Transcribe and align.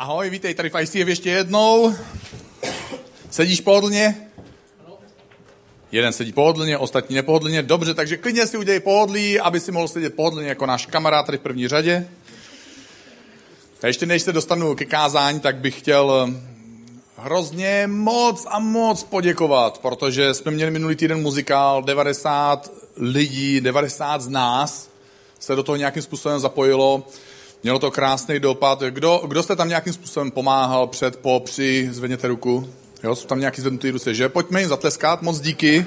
Ahoj, 0.00 0.30
vítej 0.30 0.54
tady 0.54 0.70
v 0.70 0.80
ICF 0.80 0.94
ještě 0.94 1.30
jednou. 1.30 1.94
Sedíš 3.30 3.60
pohodlně? 3.60 4.30
Jeden 5.92 6.12
sedí 6.12 6.32
pohodlně, 6.32 6.78
ostatní 6.78 7.16
nepohodlně. 7.16 7.62
Dobře, 7.62 7.94
takže 7.94 8.16
klidně 8.16 8.46
si 8.46 8.56
udělej 8.56 8.80
pohodlí, 8.80 9.40
aby 9.40 9.60
si 9.60 9.72
mohl 9.72 9.88
sedět 9.88 10.14
pohodlně 10.14 10.48
jako 10.48 10.66
náš 10.66 10.86
kamarád 10.86 11.26
tady 11.26 11.38
v 11.38 11.40
první 11.40 11.68
řadě. 11.68 12.08
A 13.82 13.86
ještě 13.86 14.06
než 14.06 14.22
se 14.22 14.32
dostanu 14.32 14.74
ke 14.74 14.84
kázání, 14.84 15.40
tak 15.40 15.56
bych 15.56 15.78
chtěl 15.78 16.28
eh, 16.28 16.40
hrozně 17.16 17.84
moc 17.86 18.46
a 18.48 18.58
moc 18.58 19.04
poděkovat, 19.04 19.78
protože 19.78 20.34
jsme 20.34 20.50
měli 20.50 20.70
minulý 20.70 20.96
týden 20.96 21.22
muzikál, 21.22 21.82
90 21.82 22.72
lidí, 22.96 23.60
90 23.60 24.20
z 24.20 24.28
nás 24.28 24.90
se 25.38 25.56
do 25.56 25.62
toho 25.62 25.76
nějakým 25.76 26.02
způsobem 26.02 26.40
zapojilo. 26.40 27.04
Mělo 27.62 27.78
to 27.78 27.90
krásný 27.90 28.40
dopad. 28.40 28.80
Kdo, 28.82 29.22
kdo 29.26 29.42
jste 29.42 29.56
tam 29.56 29.68
nějakým 29.68 29.92
způsobem 29.92 30.30
pomáhal 30.30 30.86
před, 30.86 31.16
po, 31.16 31.40
při, 31.44 31.88
zvedněte 31.92 32.28
ruku. 32.28 32.70
Jo, 33.04 33.14
jsou 33.16 33.26
tam 33.26 33.40
nějaký 33.40 33.60
zvednutý 33.60 33.90
ruce, 33.90 34.14
že? 34.14 34.28
Pojďme 34.28 34.60
jim 34.60 34.68
zatleskat, 34.68 35.22
moc 35.22 35.40
díky. 35.40 35.86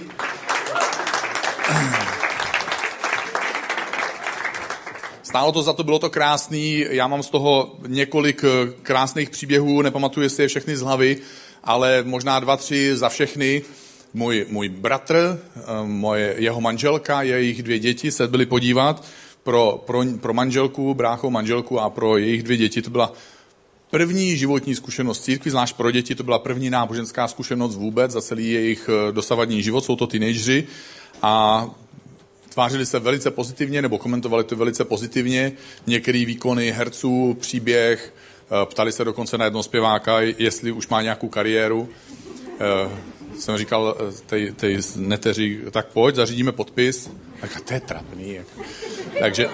Stálo 5.24 5.52
to 5.52 5.64
za 5.64 5.74
to, 5.74 5.84
bylo 5.84 6.00
to 6.00 6.10
krásný, 6.10 6.86
já 6.90 7.08
mám 7.08 7.24
z 7.24 7.30
toho 7.30 7.76
několik 7.88 8.44
eh, 8.44 8.72
krásných 8.82 9.30
příběhů, 9.30 9.82
nepamatuji 9.82 10.30
si 10.30 10.42
je 10.42 10.48
všechny 10.48 10.78
z 10.78 10.82
hlavy, 10.82 11.18
ale 11.64 12.04
možná 12.04 12.40
dva, 12.40 12.58
tři 12.58 12.98
za 12.98 13.10
všechny. 13.10 13.62
Můj, 14.14 14.46
můj 14.50 14.70
bratr, 14.70 15.40
eh, 15.56 15.62
moje, 15.84 16.36
jeho 16.38 16.62
manželka, 16.62 17.22
jejich 17.22 17.64
dvě 17.64 17.80
děti 17.80 18.12
se 18.12 18.28
byli 18.28 18.46
podívat 18.46 19.04
pro, 19.44 19.84
pro, 19.86 20.04
pro 20.22 20.34
manželku, 20.34 20.94
brácho, 20.94 21.30
manželku 21.30 21.80
a 21.80 21.90
pro 21.90 22.18
jejich 22.18 22.44
dvě 22.44 22.58
děti. 22.58 22.82
To 22.82 22.90
byla 22.90 23.14
první 23.90 24.38
životní 24.38 24.76
zkušenost 24.76 25.24
církvy, 25.24 25.52
zvlášť 25.52 25.76
pro 25.76 25.92
děti, 25.92 26.16
to 26.16 26.24
byla 26.24 26.40
první 26.40 26.70
náboženská 26.70 27.28
zkušenost 27.28 27.76
vůbec 27.76 28.12
za 28.12 28.22
celý 28.22 28.52
jejich 28.52 28.90
eh, 28.90 29.12
dosavadní 29.12 29.64
život, 29.64 29.86
jsou 29.86 29.96
to 29.96 30.08
teenageři 30.08 30.68
a 31.22 31.66
tvářili 32.50 32.86
se 32.86 33.00
velice 33.00 33.32
pozitivně 33.32 33.82
nebo 33.82 33.98
komentovali 33.98 34.44
to 34.44 34.56
velice 34.56 34.86
pozitivně. 34.86 35.52
Některé 35.88 36.26
výkony 36.26 36.72
herců, 36.72 37.38
příběh, 37.40 38.14
eh, 38.46 38.66
ptali 38.66 38.92
se 38.92 39.06
dokonce 39.06 39.38
na 39.38 39.46
jednoho 39.46 39.64
zpěváka, 39.64 40.22
jestli 40.22 40.72
už 40.72 40.88
má 40.88 41.02
nějakou 41.02 41.28
kariéru. 41.30 41.90
Eh, 43.34 43.42
jsem 43.42 43.58
říkal 43.58 43.96
tej, 44.26 44.52
tej 44.52 44.80
neteři, 44.96 45.62
tak 45.72 45.88
pojď, 45.88 46.16
zařídíme 46.16 46.52
podpis. 46.52 47.10
Tak 47.42 47.62
to 47.62 47.74
je 47.74 47.80
trapný. 47.80 48.40
Takže, 49.20 49.50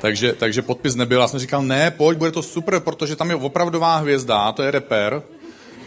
takže, 0.00 0.32
takže 0.32 0.62
podpis 0.62 0.94
nebyl. 0.94 1.20
Já 1.20 1.28
jsem 1.28 1.40
říkal, 1.40 1.62
ne, 1.62 1.90
pojď, 1.90 2.18
bude 2.18 2.30
to 2.30 2.42
super, 2.42 2.80
protože 2.80 3.16
tam 3.16 3.30
je 3.30 3.36
opravdová 3.36 3.96
hvězda, 3.96 4.52
to 4.52 4.62
je 4.62 4.70
reper. 4.70 5.22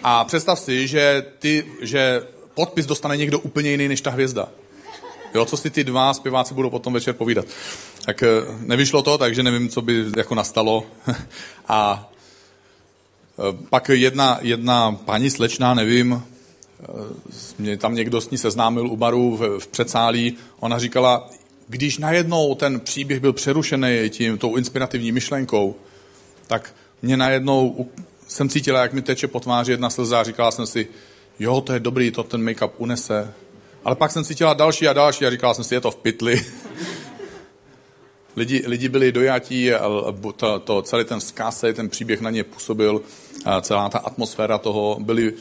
A 0.04 0.24
představ 0.24 0.60
si, 0.60 0.88
že, 0.88 1.26
ty, 1.40 1.66
že 1.82 2.22
podpis 2.54 2.86
dostane 2.86 3.18
někdo 3.18 3.40
úplně 3.40 3.72
jiný 3.72 3.88
než 3.88 4.02
ta 4.02 4.12
hvězda. 4.12 4.50
Jo, 5.34 5.46
co 5.46 5.58
si 5.58 5.70
ty 5.70 5.84
dva 5.84 6.14
zpěváci 6.14 6.54
budou 6.54 6.70
potom 6.70 6.94
večer 6.94 7.14
povídat. 7.14 7.46
Tak 8.06 8.24
eh, 8.24 8.28
nevyšlo 8.60 9.02
to, 9.02 9.18
takže 9.18 9.44
nevím, 9.44 9.70
co 9.70 9.82
by 9.82 10.06
jako 10.18 10.36
nastalo. 10.36 10.84
A 11.68 12.10
eh, 13.40 13.68
pak 13.70 13.90
jedna, 13.90 14.40
jedna 14.42 14.92
paní 14.92 15.30
slečná, 15.30 15.74
nevím, 15.74 16.24
eh, 16.26 16.33
mě 17.58 17.78
tam 17.78 17.96
někdo 17.96 18.22
s 18.22 18.30
ní 18.30 18.38
seznámil 18.38 18.88
u 18.88 18.98
baru 18.98 19.38
v, 19.38 19.60
v 19.60 19.68
předsálí, 19.68 20.38
ona 20.60 20.80
říkala, 20.80 21.30
když 21.68 21.98
najednou 21.98 22.56
ten 22.56 22.80
příběh 22.80 23.20
byl 23.20 23.34
přerušený 23.34 24.10
tím, 24.10 24.38
tou 24.38 24.56
inspirativní 24.56 25.12
myšlenkou, 25.12 25.76
tak 26.48 26.76
mě 27.02 27.18
najednou 27.18 27.88
jsem 28.28 28.50
cítila, 28.50 28.82
jak 28.82 28.94
mi 28.94 29.02
teče 29.02 29.28
po 29.28 29.40
tváři 29.40 29.72
jedna 29.72 29.90
slza 29.90 30.20
a 30.20 30.24
říkala 30.24 30.52
jsem 30.52 30.68
si, 30.68 30.88
jo, 31.40 31.62
to 31.62 31.74
je 31.74 31.80
dobrý, 31.80 32.12
to 32.12 32.24
ten 32.24 32.50
make-up 32.50 32.72
unese. 32.78 33.34
Ale 33.86 33.96
pak 33.96 34.12
jsem 34.12 34.24
cítila 34.24 34.54
další 34.54 34.88
a 34.88 34.94
další 34.94 35.26
a 35.26 35.32
říkala 35.32 35.54
jsem 35.54 35.64
si, 35.64 35.76
je 35.76 35.82
to 35.82 35.92
v 35.92 35.96
pytli. 35.96 36.46
lidi, 38.36 38.64
lidi 38.68 38.90
byli 38.90 39.12
dojatí 39.12 39.72
to, 40.36 40.60
to, 40.60 40.82
celý 40.82 41.06
ten 41.06 41.20
vzkaz, 41.20 41.64
ten 41.74 41.90
příběh 41.90 42.22
na 42.22 42.30
ně 42.30 42.44
působil, 42.44 43.02
celá 43.62 43.90
ta 43.90 44.00
atmosféra 44.00 44.58
toho, 44.58 44.98
byli 45.00 45.34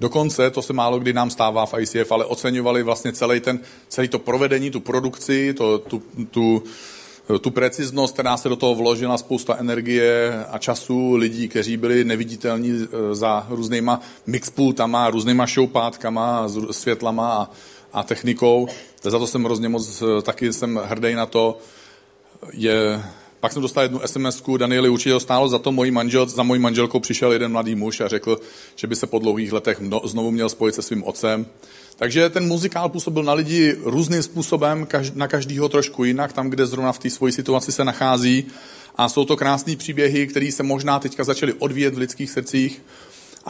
Dokonce, 0.00 0.50
to 0.50 0.62
se 0.62 0.72
málo 0.72 0.98
kdy 0.98 1.12
nám 1.12 1.30
stává 1.30 1.66
v 1.66 1.74
ICF, 1.78 2.12
ale 2.12 2.24
oceňovali 2.24 2.82
vlastně 2.82 3.12
celý, 3.12 3.40
ten, 3.40 3.60
celý 3.88 4.08
to 4.08 4.18
provedení, 4.18 4.70
tu 4.70 4.80
produkci, 4.80 5.54
to, 5.54 5.78
tu, 5.78 6.02
tu, 6.30 6.62
tu 7.40 7.50
preciznost, 7.50 8.14
která 8.14 8.36
se 8.36 8.48
do 8.48 8.56
toho 8.56 8.74
vložila, 8.74 9.18
spousta 9.18 9.56
energie 9.56 10.44
a 10.50 10.58
času 10.58 11.16
lidí, 11.16 11.48
kteří 11.48 11.76
byli 11.76 12.04
neviditelní 12.04 12.70
e, 12.70 13.14
za 13.14 13.46
různýma 13.50 14.00
mixpultama, 14.26 15.10
různýma 15.10 15.46
showpátkama, 15.46 16.48
světlama 16.70 17.32
a, 17.32 17.50
a 17.92 18.02
technikou. 18.02 18.68
Za 19.02 19.18
to 19.18 19.26
jsem 19.26 19.44
hrozně 19.44 19.68
moc, 19.68 20.02
e, 20.02 20.22
taky 20.22 20.52
jsem 20.52 20.80
hrdý 20.84 21.14
na 21.14 21.26
to. 21.26 21.58
Je, 22.52 23.02
pak 23.40 23.52
jsem 23.52 23.62
dostal 23.62 23.82
jednu 23.82 24.00
sms 24.06 24.42
Danieli, 24.56 24.88
určitě 24.88 25.20
stálo 25.20 25.48
za 25.48 25.58
to, 25.58 25.72
mojí 25.72 25.90
manžel, 25.90 26.26
za 26.26 26.42
mojí 26.42 26.60
manželkou 26.60 27.00
přišel 27.00 27.32
jeden 27.32 27.52
mladý 27.52 27.74
muž 27.74 28.00
a 28.00 28.08
řekl, 28.08 28.40
že 28.76 28.86
by 28.86 28.96
se 28.96 29.06
po 29.06 29.18
dlouhých 29.18 29.52
letech 29.52 29.80
mno, 29.80 30.00
znovu 30.04 30.30
měl 30.30 30.48
spojit 30.48 30.74
se 30.74 30.82
svým 30.82 31.04
otcem. 31.04 31.46
Takže 31.96 32.30
ten 32.30 32.46
muzikál 32.46 32.88
působil 32.88 33.22
na 33.22 33.32
lidi 33.32 33.76
různým 33.82 34.22
způsobem, 34.22 34.86
na 35.14 35.28
každýho 35.28 35.68
trošku 35.68 36.04
jinak, 36.04 36.32
tam, 36.32 36.50
kde 36.50 36.66
zrovna 36.66 36.92
v 36.92 36.98
té 36.98 37.10
svoji 37.10 37.32
situaci 37.32 37.72
se 37.72 37.84
nachází. 37.84 38.46
A 38.96 39.08
jsou 39.08 39.24
to 39.24 39.36
krásné 39.36 39.76
příběhy, 39.76 40.26
které 40.26 40.52
se 40.52 40.62
možná 40.62 40.98
teďka 40.98 41.24
začaly 41.24 41.52
odvíjet 41.52 41.94
v 41.94 41.98
lidských 41.98 42.30
srdcích. 42.30 42.82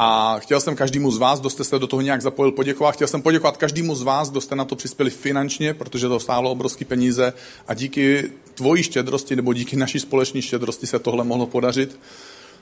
A 0.01 0.39
chtěl 0.39 0.61
jsem 0.61 0.77
každému 0.77 1.11
z 1.11 1.19
vás, 1.19 1.41
kdo 1.41 1.51
jste 1.51 1.65
se 1.65 1.79
do 1.79 1.87
toho 1.87 2.03
nějak 2.03 2.23
zapojil, 2.23 2.53
poděkovat. 2.53 2.95
Chtěl 2.95 3.09
jsem 3.09 3.23
poděkovat 3.23 3.57
každému 3.57 3.95
z 3.95 4.03
vás, 4.03 4.31
kdo 4.31 4.41
jste 4.41 4.57
na 4.57 4.65
to 4.65 4.77
přispěli 4.77 5.11
finančně, 5.11 5.75
protože 5.75 6.09
to 6.09 6.21
stálo 6.21 6.51
obrovské 6.51 6.85
peníze 6.85 7.33
a 7.69 7.75
díky 7.75 8.31
tvojí 8.55 8.83
štědrosti 8.83 9.37
nebo 9.37 9.53
díky 9.53 9.77
naší 9.77 10.01
společné 10.01 10.43
štědrosti 10.43 10.87
se 10.87 10.99
tohle 10.99 11.25
mohlo 11.25 11.47
podařit. 11.47 12.01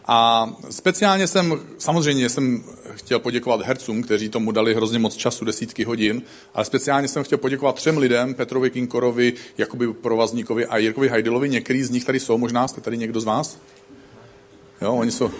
A 0.07 0.51
speciálně 0.71 1.27
jsem, 1.27 1.61
samozřejmě 1.79 2.29
jsem 2.29 2.65
chtěl 2.95 3.19
poděkovat 3.19 3.63
hercům, 3.63 4.03
kteří 4.03 4.29
tomu 4.29 4.53
dali 4.53 4.75
hrozně 4.75 4.99
moc 4.99 5.17
času, 5.17 5.45
desítky 5.45 5.85
hodin, 5.85 6.23
ale 6.55 6.65
speciálně 6.65 7.09
jsem 7.09 7.25
chtěl 7.25 7.39
poděkovat 7.39 7.75
třem 7.75 7.99
lidem, 7.99 8.35
Petrovi 8.35 8.71
Kinkorovi, 8.71 9.33
Jakubi 9.59 9.93
Provazníkovi 9.93 10.67
a 10.67 10.77
Jirkovi 10.77 11.09
Hajdilovi. 11.09 11.49
Některý 11.49 11.83
z 11.83 11.91
nich 11.91 12.05
tady 12.05 12.21
jsou, 12.21 12.39
možná 12.39 12.69
jste 12.69 12.81
tady 12.81 12.99
někdo 12.99 13.21
z 13.21 13.25
vás? 13.25 13.59
Jo, 14.83 14.95
oni 14.95 15.13
jsou, 15.13 15.31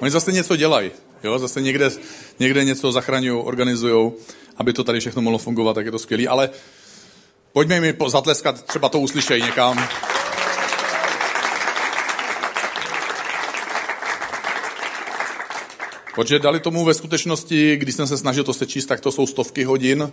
oni 0.00 0.10
zase 0.10 0.32
něco 0.32 0.56
dělají. 0.56 0.90
Jo, 1.22 1.38
zase 1.38 1.60
někde, 1.60 1.90
někde 2.38 2.64
něco 2.64 2.92
zachraňují, 2.92 3.42
organizují, 3.42 4.12
aby 4.56 4.72
to 4.72 4.84
tady 4.84 5.00
všechno 5.00 5.22
mohlo 5.22 5.38
fungovat, 5.38 5.74
tak 5.74 5.86
je 5.86 5.92
to 5.92 5.98
skvělé. 5.98 6.26
Ale 6.26 6.50
pojďme 7.52 7.80
mi 7.80 7.94
zatleskat, 8.06 8.64
třeba 8.64 8.88
to 8.88 9.00
uslyšej 9.00 9.42
někam. 9.42 9.88
Protože 16.14 16.38
dali 16.38 16.60
tomu 16.60 16.84
ve 16.84 16.94
skutečnosti, 16.94 17.76
když 17.76 17.94
jsem 17.94 18.06
se 18.06 18.18
snažil 18.18 18.44
to 18.44 18.54
sečíst, 18.54 18.86
tak 18.86 19.00
to 19.00 19.12
jsou 19.12 19.26
stovky 19.26 19.64
hodin. 19.64 20.12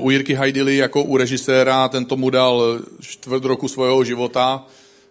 U 0.00 0.10
Jirky 0.10 0.34
Hajdily 0.34 0.76
jako 0.76 1.02
u 1.02 1.16
režiséra, 1.16 1.88
ten 1.88 2.04
tomu 2.04 2.30
dal 2.30 2.78
čtvrt 3.00 3.44
roku 3.44 3.68
svého 3.68 4.04
života. 4.04 4.66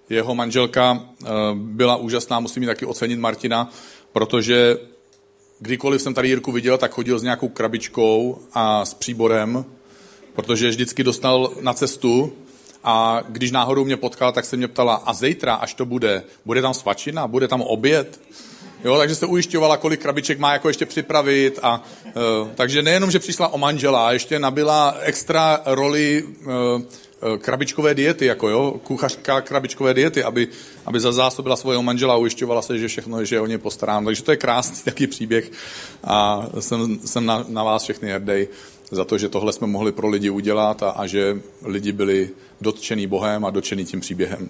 Jeho 0.10 0.36
manželka 0.36 1.00
eh, 1.24 1.28
byla 1.54 1.96
úžasná, 1.96 2.40
musím 2.40 2.64
ji 2.64 2.68
taky 2.68 2.86
ocenit 2.86 3.20
Martina, 3.20 3.72
protože 4.12 4.78
kdykoliv 5.60 6.02
jsem 6.02 6.14
tady 6.14 6.28
Jirku 6.28 6.52
viděl, 6.52 6.78
tak 6.78 6.92
chodil 6.92 7.20
s 7.20 7.24
nějakou 7.24 7.48
krabičkou 7.48 8.40
a 8.54 8.86
s 8.86 8.94
příborem, 8.94 9.66
protože 10.34 10.70
vždycky 10.70 11.04
dostal 11.04 11.52
na 11.62 11.74
cestu 11.74 12.34
a 12.84 13.24
když 13.30 13.52
náhodou 13.52 13.86
mě 13.86 13.98
potkal, 13.98 14.32
tak 14.32 14.46
se 14.46 14.58
mě 14.58 14.68
ptala, 14.68 14.96
a 14.96 15.14
zítra, 15.14 15.56
až 15.56 15.74
to 15.74 15.86
bude, 15.86 16.24
bude 16.46 16.62
tam 16.62 16.74
svačina, 16.74 17.28
bude 17.28 17.48
tam 17.48 17.62
oběd? 17.62 18.20
Jo, 18.84 18.98
takže 18.98 19.16
se 19.16 19.26
ujišťovala, 19.26 19.78
kolik 19.78 20.02
krabiček 20.02 20.40
má 20.40 20.54
jako 20.54 20.68
ještě 20.68 20.86
připravit. 20.86 21.60
A, 21.64 21.84
uh, 22.06 22.48
takže 22.56 22.82
nejenom, 22.82 23.12
že 23.12 23.20
přišla 23.20 23.48
o 23.48 23.58
manžela, 23.58 24.12
ještě 24.12 24.40
nabila 24.40 24.98
extra 25.02 25.62
roli 25.66 26.24
uh, 26.24 26.82
krabičkové 27.38 27.94
diety, 27.94 28.26
jako 28.26 28.50
jo, 28.50 28.80
kuchařka 28.84 29.42
krabičkové 29.42 29.94
diety, 29.94 30.24
aby, 30.24 30.48
aby 30.86 31.00
zazásobila 31.00 31.56
svého 31.56 31.84
manžela 31.84 32.14
a 32.14 32.18
ujišťovala 32.18 32.62
se, 32.62 32.78
že 32.80 32.88
všechno, 32.88 33.26
že 33.26 33.40
o 33.40 33.46
ně 33.46 33.58
postarám. 33.58 34.06
Takže 34.06 34.24
to 34.24 34.32
je 34.32 34.38
krásný 34.38 34.82
taký 34.86 35.08
příběh 35.08 35.52
a 36.04 36.48
jsem, 36.60 37.00
jsem 37.06 37.26
na, 37.26 37.46
na 37.48 37.64
vás 37.64 37.84
všechny 37.84 38.12
hrdý 38.12 38.48
za 38.92 39.06
to, 39.06 39.18
že 39.18 39.30
tohle 39.30 39.54
jsme 39.54 39.68
mohli 39.68 39.92
pro 39.92 40.08
lidi 40.08 40.30
udělat 40.30 40.84
a, 40.84 40.90
a 40.90 41.08
že 41.08 41.42
lidi 41.64 41.92
byli 41.92 42.30
dotčený 42.62 43.08
Bohem 43.08 43.46
a 43.46 43.50
dotčený 43.50 43.86
tím 43.86 44.00
příběhem. 44.00 44.50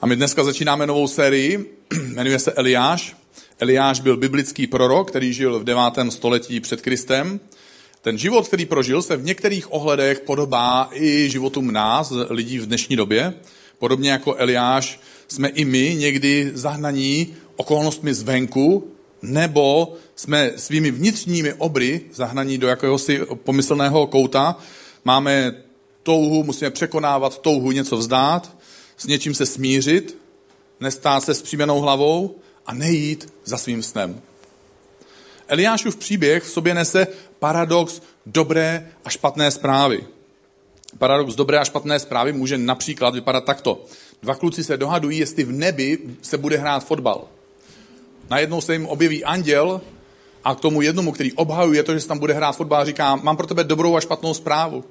A 0.00 0.06
my 0.06 0.16
dneska 0.16 0.44
začínáme 0.44 0.86
novou 0.86 1.08
sérii, 1.08 1.76
jmenuje 2.02 2.38
se 2.38 2.52
Eliáš. 2.52 3.16
Eliáš 3.58 4.00
byl 4.00 4.16
biblický 4.16 4.66
prorok, 4.66 5.08
který 5.08 5.32
žil 5.32 5.58
v 5.58 5.64
9. 5.64 5.82
století 6.08 6.60
před 6.60 6.80
Kristem 6.80 7.40
ten 8.06 8.18
život, 8.18 8.48
který 8.48 8.66
prožil, 8.66 9.02
se 9.02 9.16
v 9.16 9.24
některých 9.24 9.72
ohledech 9.72 10.20
podobá 10.20 10.90
i 10.92 11.30
životům 11.30 11.72
nás, 11.72 12.12
lidí 12.28 12.58
v 12.58 12.66
dnešní 12.66 12.96
době, 12.96 13.34
podobně 13.78 14.10
jako 14.10 14.34
Eliáš, 14.34 15.00
jsme 15.28 15.48
i 15.48 15.64
my 15.64 15.94
někdy 15.98 16.50
zahnaní 16.54 17.34
okolnostmi 17.56 18.14
zvenku, 18.14 18.90
nebo 19.22 19.94
jsme 20.16 20.52
svými 20.56 20.90
vnitřními 20.90 21.54
obry 21.54 22.00
zahnaní 22.14 22.58
do 22.58 22.68
jakéhosi 22.68 23.20
pomyslného 23.34 24.06
kouta, 24.06 24.56
máme 25.04 25.54
touhu, 26.02 26.44
musíme 26.44 26.70
překonávat 26.70 27.38
touhu 27.38 27.72
něco 27.72 27.96
vzdát, 27.96 28.56
s 28.96 29.06
něčím 29.06 29.34
se 29.34 29.46
smířit, 29.46 30.18
nestát 30.80 31.20
se 31.20 31.34
s 31.34 31.42
příměnou 31.42 31.80
hlavou 31.80 32.36
a 32.66 32.74
nejít 32.74 33.32
za 33.44 33.58
svým 33.58 33.82
snem. 33.82 34.20
Eliášův 35.48 35.96
příběh 35.96 36.42
v 36.42 36.50
sobě 36.50 36.74
nese 36.74 37.06
paradox 37.38 38.02
dobré 38.26 38.88
a 39.04 39.10
špatné 39.10 39.50
zprávy. 39.50 40.04
Paradox 40.98 41.34
dobré 41.34 41.58
a 41.58 41.64
špatné 41.64 41.98
zprávy 41.98 42.32
může 42.32 42.58
například 42.58 43.14
vypadat 43.14 43.44
takto. 43.44 43.84
Dva 44.22 44.34
kluci 44.34 44.64
se 44.64 44.76
dohadují, 44.76 45.18
jestli 45.18 45.44
v 45.44 45.52
nebi 45.52 45.98
se 46.22 46.38
bude 46.38 46.56
hrát 46.56 46.84
fotbal. 46.84 47.24
Najednou 48.30 48.60
se 48.60 48.72
jim 48.72 48.86
objeví 48.86 49.24
anděl 49.24 49.80
a 50.44 50.54
k 50.54 50.60
tomu 50.60 50.82
jednomu, 50.82 51.12
který 51.12 51.32
obhajuje 51.32 51.82
to, 51.82 51.94
že 51.94 52.00
se 52.00 52.08
tam 52.08 52.18
bude 52.18 52.32
hrát 52.32 52.52
fotbal, 52.52 52.84
říká, 52.84 53.16
mám 53.16 53.36
pro 53.36 53.46
tebe 53.46 53.64
dobrou 53.64 53.96
a 53.96 54.00
špatnou 54.00 54.34
zprávu. 54.34 54.84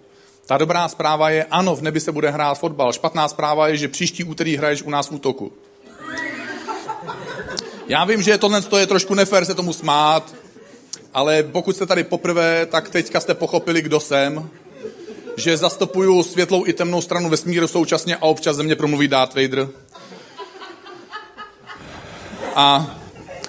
Ta 0.45 0.57
dobrá 0.57 0.87
zpráva 0.87 1.29
je, 1.29 1.43
ano, 1.43 1.75
v 1.75 1.81
nebi 1.81 1.99
se 1.99 2.11
bude 2.11 2.29
hrát 2.29 2.55
fotbal. 2.55 2.93
Špatná 2.93 3.27
zpráva 3.27 3.67
je, 3.67 3.77
že 3.77 3.87
příští 3.87 4.23
úterý 4.23 4.57
hraješ 4.57 4.83
u 4.83 4.89
nás 4.89 5.09
v 5.09 5.11
útoku. 5.11 5.53
Já 7.87 8.05
vím, 8.05 8.21
že 8.21 8.37
tohle 8.37 8.63
je 8.77 8.87
trošku 8.87 9.13
nefér 9.13 9.45
se 9.45 9.55
tomu 9.55 9.73
smát, 9.73 10.35
ale 11.15 11.43
pokud 11.43 11.75
jste 11.75 11.85
tady 11.85 12.03
poprvé, 12.03 12.65
tak 12.65 12.89
teďka 12.89 13.19
jste 13.19 13.33
pochopili, 13.33 13.81
kdo 13.81 13.99
jsem. 13.99 14.49
Že 15.37 15.57
zastupuju 15.57 16.23
světlou 16.23 16.65
i 16.65 16.73
temnou 16.73 17.01
stranu 17.01 17.29
vesmíru 17.29 17.67
současně 17.67 18.15
a 18.15 18.21
občas 18.21 18.55
ze 18.55 18.63
mě 18.63 18.75
promluví 18.75 19.07
Darth 19.07 19.35
Vader. 19.35 19.67
A 22.55 22.97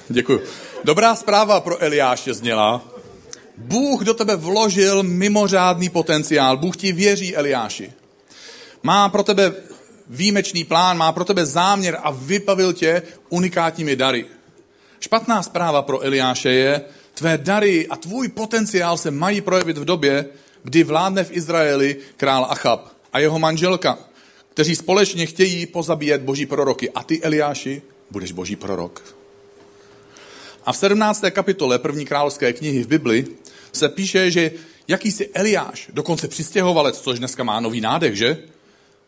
děkuji. 0.09 0.45
Dobrá 0.85 1.15
zpráva 1.15 1.61
pro 1.61 1.83
Eliáše 1.83 2.35
zněla, 2.35 2.83
Bůh 3.57 4.05
do 4.05 4.15
tebe 4.15 4.37
vložil 4.37 5.03
mimořádný 5.03 5.89
potenciál. 5.89 6.57
Bůh 6.57 6.77
ti 6.77 6.93
věří, 6.93 7.37
Eliáši. 7.37 7.93
Má 8.83 9.09
pro 9.09 9.23
tebe 9.23 9.55
výjimečný 10.09 10.65
plán, 10.65 10.99
má 10.99 11.13
pro 11.13 11.25
tebe 11.25 11.47
záměr 11.47 11.99
a 12.03 12.11
vypavil 12.11 12.73
tě 12.73 13.03
unikátními 13.29 13.97
dary. 13.97 14.27
Špatná 15.01 15.43
zpráva 15.43 15.83
pro 15.83 16.01
Eliáše 16.01 16.53
je, 16.53 16.83
tvé 17.17 17.39
dary 17.39 17.87
a 17.89 17.97
tvůj 17.97 18.29
potenciál 18.29 18.97
se 18.97 19.11
mají 19.11 19.41
projevit 19.41 19.79
v 19.79 19.85
době, 19.85 20.27
kdy 20.63 20.85
vládne 20.85 21.25
v 21.25 21.33
Izraeli 21.33 21.97
král 22.17 22.47
Achab 22.51 22.93
a 23.13 23.19
jeho 23.19 23.39
manželka, 23.39 23.99
kteří 24.51 24.77
společně 24.77 25.27
chtějí 25.27 25.67
pozabíjet 25.67 26.23
boží 26.23 26.47
proroky. 26.47 26.91
A 26.91 27.03
ty, 27.03 27.23
Eliáši, 27.23 27.83
budeš 28.11 28.33
boží 28.33 28.57
prorok. 28.57 29.17
A 30.65 30.73
v 30.73 30.77
17. 30.77 31.25
kapitole 31.31 31.79
první 31.79 32.07
královské 32.07 32.53
knihy 32.53 32.83
v 32.83 32.89
Bibli 32.89 33.27
se 33.73 33.89
píše, 33.89 34.31
že 34.31 34.51
jakýsi 34.89 35.31
Eliáš, 35.35 35.91
dokonce 35.93 36.29
přistěhovalec, 36.29 37.01
což 37.01 37.19
dneska 37.19 37.45
má 37.45 37.61
nový 37.61 37.81
nádech, 37.81 38.17
že? 38.17 38.39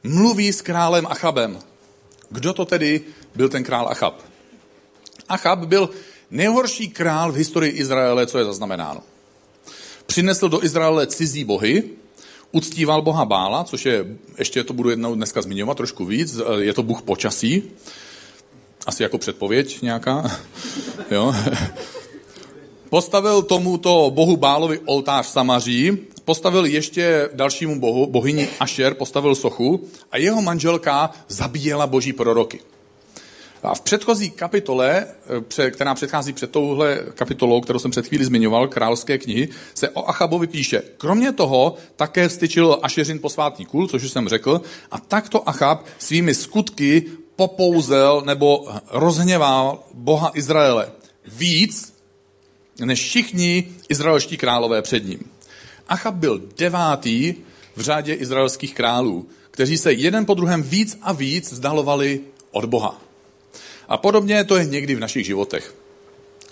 Mluví 0.03 0.53
s 0.53 0.63
králem 0.63 1.07
Achabem. 1.07 1.59
Kdo 2.31 2.53
to 2.53 2.65
tedy 2.65 3.01
byl 3.35 3.49
ten 3.49 3.65
král 3.65 3.89
Achab? 3.89 4.23
Achab 5.29 5.59
byl 5.59 5.91
nejhorší 6.31 6.89
král 6.89 7.33
v 7.33 7.37
historii 7.37 7.73
Izraele, 7.73 8.27
co 8.27 8.39
je 8.39 8.45
zaznamenáno. 8.45 9.01
Přinesl 10.07 10.49
do 10.49 10.65
Izraele 10.65 11.07
cizí 11.07 11.45
bohy, 11.45 11.83
uctíval 12.53 13.03
boha 13.03 13.25
Bála, 13.25 13.65
což 13.65 13.87
je, 13.87 14.07
ještě 14.39 14.65
to 14.65 14.73
budu 14.73 14.91
jednou 14.91 15.15
dneska 15.15 15.43
zmiňovat 15.43 15.77
trošku 15.77 16.05
víc, 16.05 16.41
je 16.59 16.75
to 16.75 16.83
bůh 16.83 17.03
počasí, 17.03 17.63
asi 18.87 19.03
jako 19.03 19.19
předpověď 19.19 19.83
nějaká. 19.83 20.39
jo. 21.11 21.35
Postavil 22.91 23.43
tomuto 23.43 24.11
bohu 24.15 24.37
Bálovi 24.37 24.79
oltář 24.79 25.27
v 25.27 25.31
Samaří, 25.31 25.99
postavil 26.25 26.65
ještě 26.65 27.29
dalšímu 27.33 27.81
bohu, 27.81 28.07
bohyni 28.07 28.49
Asher, 28.61 28.95
postavil 28.95 29.35
sochu 29.35 29.89
a 30.13 30.17
jeho 30.17 30.43
manželka 30.43 31.11
zabíjela 31.29 31.87
boží 31.87 32.13
proroky. 32.13 32.61
A 33.63 33.75
v 33.75 33.81
předchozí 33.81 34.31
kapitole, 34.31 35.07
eh, 35.59 35.71
která 35.71 35.95
předchází 35.95 36.33
před 36.33 36.51
touhle 36.51 37.01
kapitolou, 37.15 37.61
kterou 37.61 37.79
jsem 37.79 37.91
před 37.91 38.07
chvíli 38.07 38.25
zmiňoval, 38.25 38.69
královské 38.69 39.19
knihy, 39.19 39.49
se 39.75 39.89
o 39.89 40.09
Achabovi 40.09 40.47
píše. 40.47 40.83
Kromě 40.97 41.33
toho 41.33 41.75
také 41.97 42.29
styčil 42.29 42.79
Ašeřin 42.83 43.19
posvátný 43.19 43.65
kůl, 43.65 43.89
což 43.89 44.11
jsem 44.11 44.29
řekl, 44.29 44.61
a 44.91 45.01
takto 45.01 45.49
Achab 45.49 45.87
svými 45.99 46.35
skutky 46.35 47.05
popouzel 47.37 48.23
nebo 48.27 48.69
rozhněval 48.91 49.83
Boha 49.95 50.31
Izraele 50.35 50.93
víc, 51.27 51.95
než 52.85 53.03
všichni 53.03 53.69
izraelští 53.89 54.37
králové 54.37 54.83
před 54.83 55.07
ním. 55.07 55.21
Achab 55.89 56.15
byl 56.15 56.43
devátý 56.59 57.35
v 57.77 57.81
řádě 57.81 58.15
izraelských 58.15 58.75
králů, 58.75 59.29
kteří 59.51 59.79
se 59.79 59.93
jeden 59.93 60.27
po 60.27 60.35
druhém 60.35 60.63
víc 60.63 60.99
a 61.03 61.13
víc 61.13 61.53
vzdalovali 61.53 62.21
od 62.51 62.65
Boha. 62.65 63.08
A 63.89 63.97
podobně 63.97 64.45
to 64.45 64.57
je 64.57 64.65
někdy 64.65 64.95
v 64.95 65.01
našich 65.01 65.27
životech. 65.27 65.75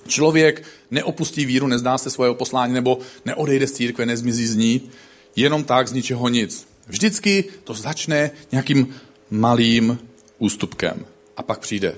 Člověk 0.08 0.62
neopustí 0.90 1.44
víru, 1.44 1.66
nezdá 1.66 1.98
se 1.98 2.10
svého 2.10 2.34
poslání 2.34 2.74
nebo 2.74 2.98
neodejde 3.24 3.66
z 3.66 3.72
církve, 3.72 4.06
nezmizí 4.06 4.46
z 4.46 4.56
ní, 4.56 4.90
jenom 5.36 5.64
tak 5.64 5.88
z 5.88 5.92
ničeho 5.92 6.28
nic. 6.28 6.68
Vždycky 6.86 7.44
to 7.64 7.74
začne 7.74 8.30
nějakým 8.52 8.94
malým 9.30 9.98
ústupkem. 10.38 11.06
A 11.36 11.42
pak 11.42 11.58
přijde 11.58 11.94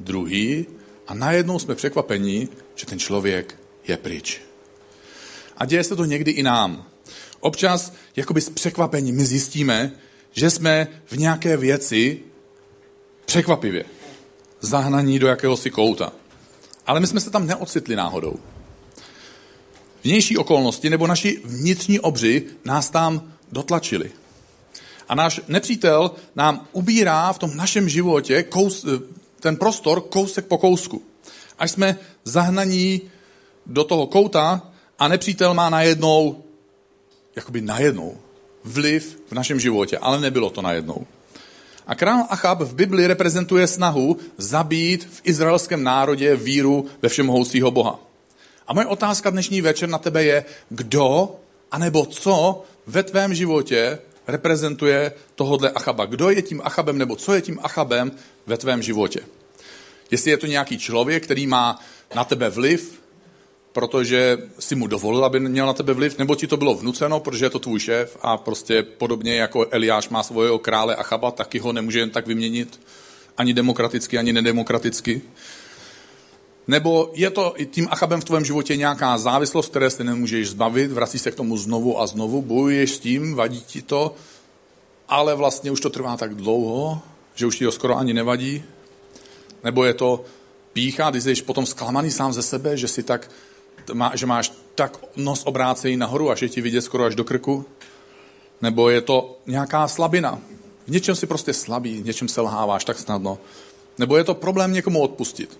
druhý 0.00 0.66
a 1.08 1.14
najednou 1.14 1.58
jsme 1.58 1.74
překvapení, 1.74 2.48
že 2.74 2.86
ten 2.86 2.98
člověk 2.98 3.58
je 3.88 3.96
pryč. 3.96 4.40
A 5.56 5.66
děje 5.66 5.84
se 5.84 5.96
to 5.96 6.04
někdy 6.04 6.30
i 6.30 6.42
nám. 6.42 6.86
Občas, 7.40 7.92
jakoby 8.16 8.40
s 8.40 8.50
překvapením, 8.50 9.16
my 9.16 9.24
zjistíme, 9.24 9.92
že 10.32 10.50
jsme 10.50 10.88
v 11.06 11.18
nějaké 11.18 11.56
věci 11.56 12.20
překvapivě 13.24 13.84
zahnaní 14.66 15.18
do 15.18 15.26
jakéhosi 15.26 15.70
kouta. 15.70 16.12
Ale 16.86 17.00
my 17.00 17.06
jsme 17.06 17.20
se 17.20 17.30
tam 17.30 17.46
neocitli 17.46 17.96
náhodou. 17.96 18.36
Vnější 20.04 20.36
okolnosti 20.36 20.90
nebo 20.90 21.06
naši 21.06 21.40
vnitřní 21.44 22.00
obři 22.00 22.46
nás 22.64 22.90
tam 22.90 23.32
dotlačili. 23.52 24.10
A 25.08 25.14
náš 25.14 25.40
nepřítel 25.48 26.10
nám 26.36 26.66
ubírá 26.72 27.32
v 27.32 27.38
tom 27.38 27.56
našem 27.56 27.88
životě 27.88 28.42
kous, 28.42 28.86
ten 29.40 29.56
prostor 29.56 30.00
kousek 30.00 30.46
po 30.46 30.58
kousku. 30.58 31.02
Až 31.58 31.70
jsme 31.70 31.98
zahnaní 32.24 33.00
do 33.66 33.84
toho 33.84 34.06
kouta 34.06 34.62
a 34.98 35.08
nepřítel 35.08 35.54
má 35.54 35.70
najednou, 35.70 36.44
jakoby 37.36 37.60
najednou, 37.60 38.16
vliv 38.64 39.22
v 39.28 39.32
našem 39.32 39.60
životě, 39.60 39.98
ale 39.98 40.20
nebylo 40.20 40.50
to 40.50 40.62
najednou. 40.62 41.06
A 41.86 41.94
král 41.94 42.26
Achab 42.28 42.60
v 42.60 42.74
Bibli 42.74 43.06
reprezentuje 43.06 43.66
snahu 43.66 44.16
zabít 44.38 45.04
v 45.04 45.20
izraelském 45.24 45.82
národě 45.82 46.36
víru 46.36 46.86
ve 47.02 47.08
všemohoucího 47.08 47.70
Boha. 47.70 48.00
A 48.66 48.74
moje 48.74 48.86
otázka 48.86 49.30
dnešní 49.30 49.60
večer 49.60 49.88
na 49.88 49.98
tebe 49.98 50.24
je, 50.24 50.44
kdo 50.68 51.36
anebo 51.70 52.06
co 52.06 52.64
ve 52.86 53.02
tvém 53.02 53.34
životě 53.34 53.98
reprezentuje 54.26 55.12
tohodle 55.34 55.70
Achaba. 55.70 56.04
Kdo 56.04 56.30
je 56.30 56.42
tím 56.42 56.60
Achabem 56.64 56.98
nebo 56.98 57.16
co 57.16 57.34
je 57.34 57.42
tím 57.42 57.58
Achabem 57.62 58.12
ve 58.46 58.56
tvém 58.56 58.82
životě? 58.82 59.20
Jestli 60.10 60.30
je 60.30 60.36
to 60.36 60.46
nějaký 60.46 60.78
člověk, 60.78 61.24
který 61.24 61.46
má 61.46 61.80
na 62.14 62.24
tebe 62.24 62.50
vliv, 62.50 63.00
protože 63.76 64.38
si 64.58 64.74
mu 64.74 64.86
dovolil, 64.86 65.24
aby 65.24 65.40
měl 65.40 65.66
na 65.66 65.72
tebe 65.72 65.92
vliv, 65.92 66.18
nebo 66.18 66.34
ti 66.34 66.46
to 66.46 66.56
bylo 66.56 66.74
vnuceno, 66.74 67.20
protože 67.20 67.44
je 67.44 67.50
to 67.50 67.58
tvůj 67.58 67.80
šéf 67.80 68.16
a 68.22 68.36
prostě 68.36 68.82
podobně 68.82 69.36
jako 69.36 69.66
Eliáš 69.70 70.08
má 70.08 70.22
svého 70.22 70.58
krále 70.58 70.96
Achaba, 70.96 71.30
taky 71.30 71.58
ho 71.58 71.72
nemůže 71.72 71.98
jen 71.98 72.10
tak 72.10 72.26
vyměnit, 72.26 72.80
ani 73.36 73.54
demokraticky, 73.54 74.18
ani 74.18 74.32
nedemokraticky. 74.32 75.22
Nebo 76.66 77.12
je 77.14 77.30
to 77.30 77.54
tím 77.70 77.88
Achabem 77.90 78.20
v 78.20 78.24
tvém 78.24 78.44
životě 78.44 78.76
nějaká 78.76 79.18
závislost, 79.18 79.68
které 79.68 79.90
se 79.90 80.04
nemůžeš 80.04 80.50
zbavit, 80.50 80.92
vrací 80.92 81.18
se 81.18 81.30
k 81.30 81.34
tomu 81.34 81.56
znovu 81.56 82.00
a 82.00 82.06
znovu, 82.06 82.42
bojuješ 82.42 82.90
s 82.90 82.98
tím, 82.98 83.34
vadí 83.34 83.60
ti 83.60 83.82
to, 83.82 84.14
ale 85.08 85.34
vlastně 85.34 85.70
už 85.70 85.80
to 85.80 85.90
trvá 85.90 86.16
tak 86.16 86.34
dlouho, 86.34 87.02
že 87.34 87.46
už 87.46 87.58
ti 87.58 87.64
to 87.64 87.72
skoro 87.72 87.96
ani 87.96 88.14
nevadí. 88.14 88.64
Nebo 89.64 89.84
je 89.84 89.94
to 89.94 90.24
pícha, 90.72 91.10
když 91.10 91.24
jsi 91.24 91.42
potom 91.42 91.66
zklamaný 91.66 92.10
sám 92.10 92.32
ze 92.32 92.42
sebe, 92.42 92.76
že 92.76 92.88
si 92.88 93.02
tak 93.02 93.28
že 94.14 94.26
máš 94.26 94.52
tak 94.74 94.98
nos 95.16 95.42
obrácený 95.46 95.96
nahoru, 95.96 96.30
až 96.30 96.42
je 96.42 96.48
ti 96.48 96.60
vidět 96.60 96.82
skoro 96.82 97.04
až 97.04 97.14
do 97.14 97.24
krku? 97.24 97.64
Nebo 98.62 98.90
je 98.90 99.00
to 99.00 99.38
nějaká 99.46 99.88
slabina? 99.88 100.38
V 100.86 100.90
něčem 100.90 101.14
si 101.14 101.26
prostě 101.26 101.52
slabý, 101.52 102.02
v 102.02 102.06
něčem 102.06 102.28
selháváš 102.28 102.84
tak 102.84 102.98
snadno. 102.98 103.38
Nebo 103.98 104.16
je 104.16 104.24
to 104.24 104.34
problém 104.34 104.72
někomu 104.72 105.00
odpustit? 105.00 105.58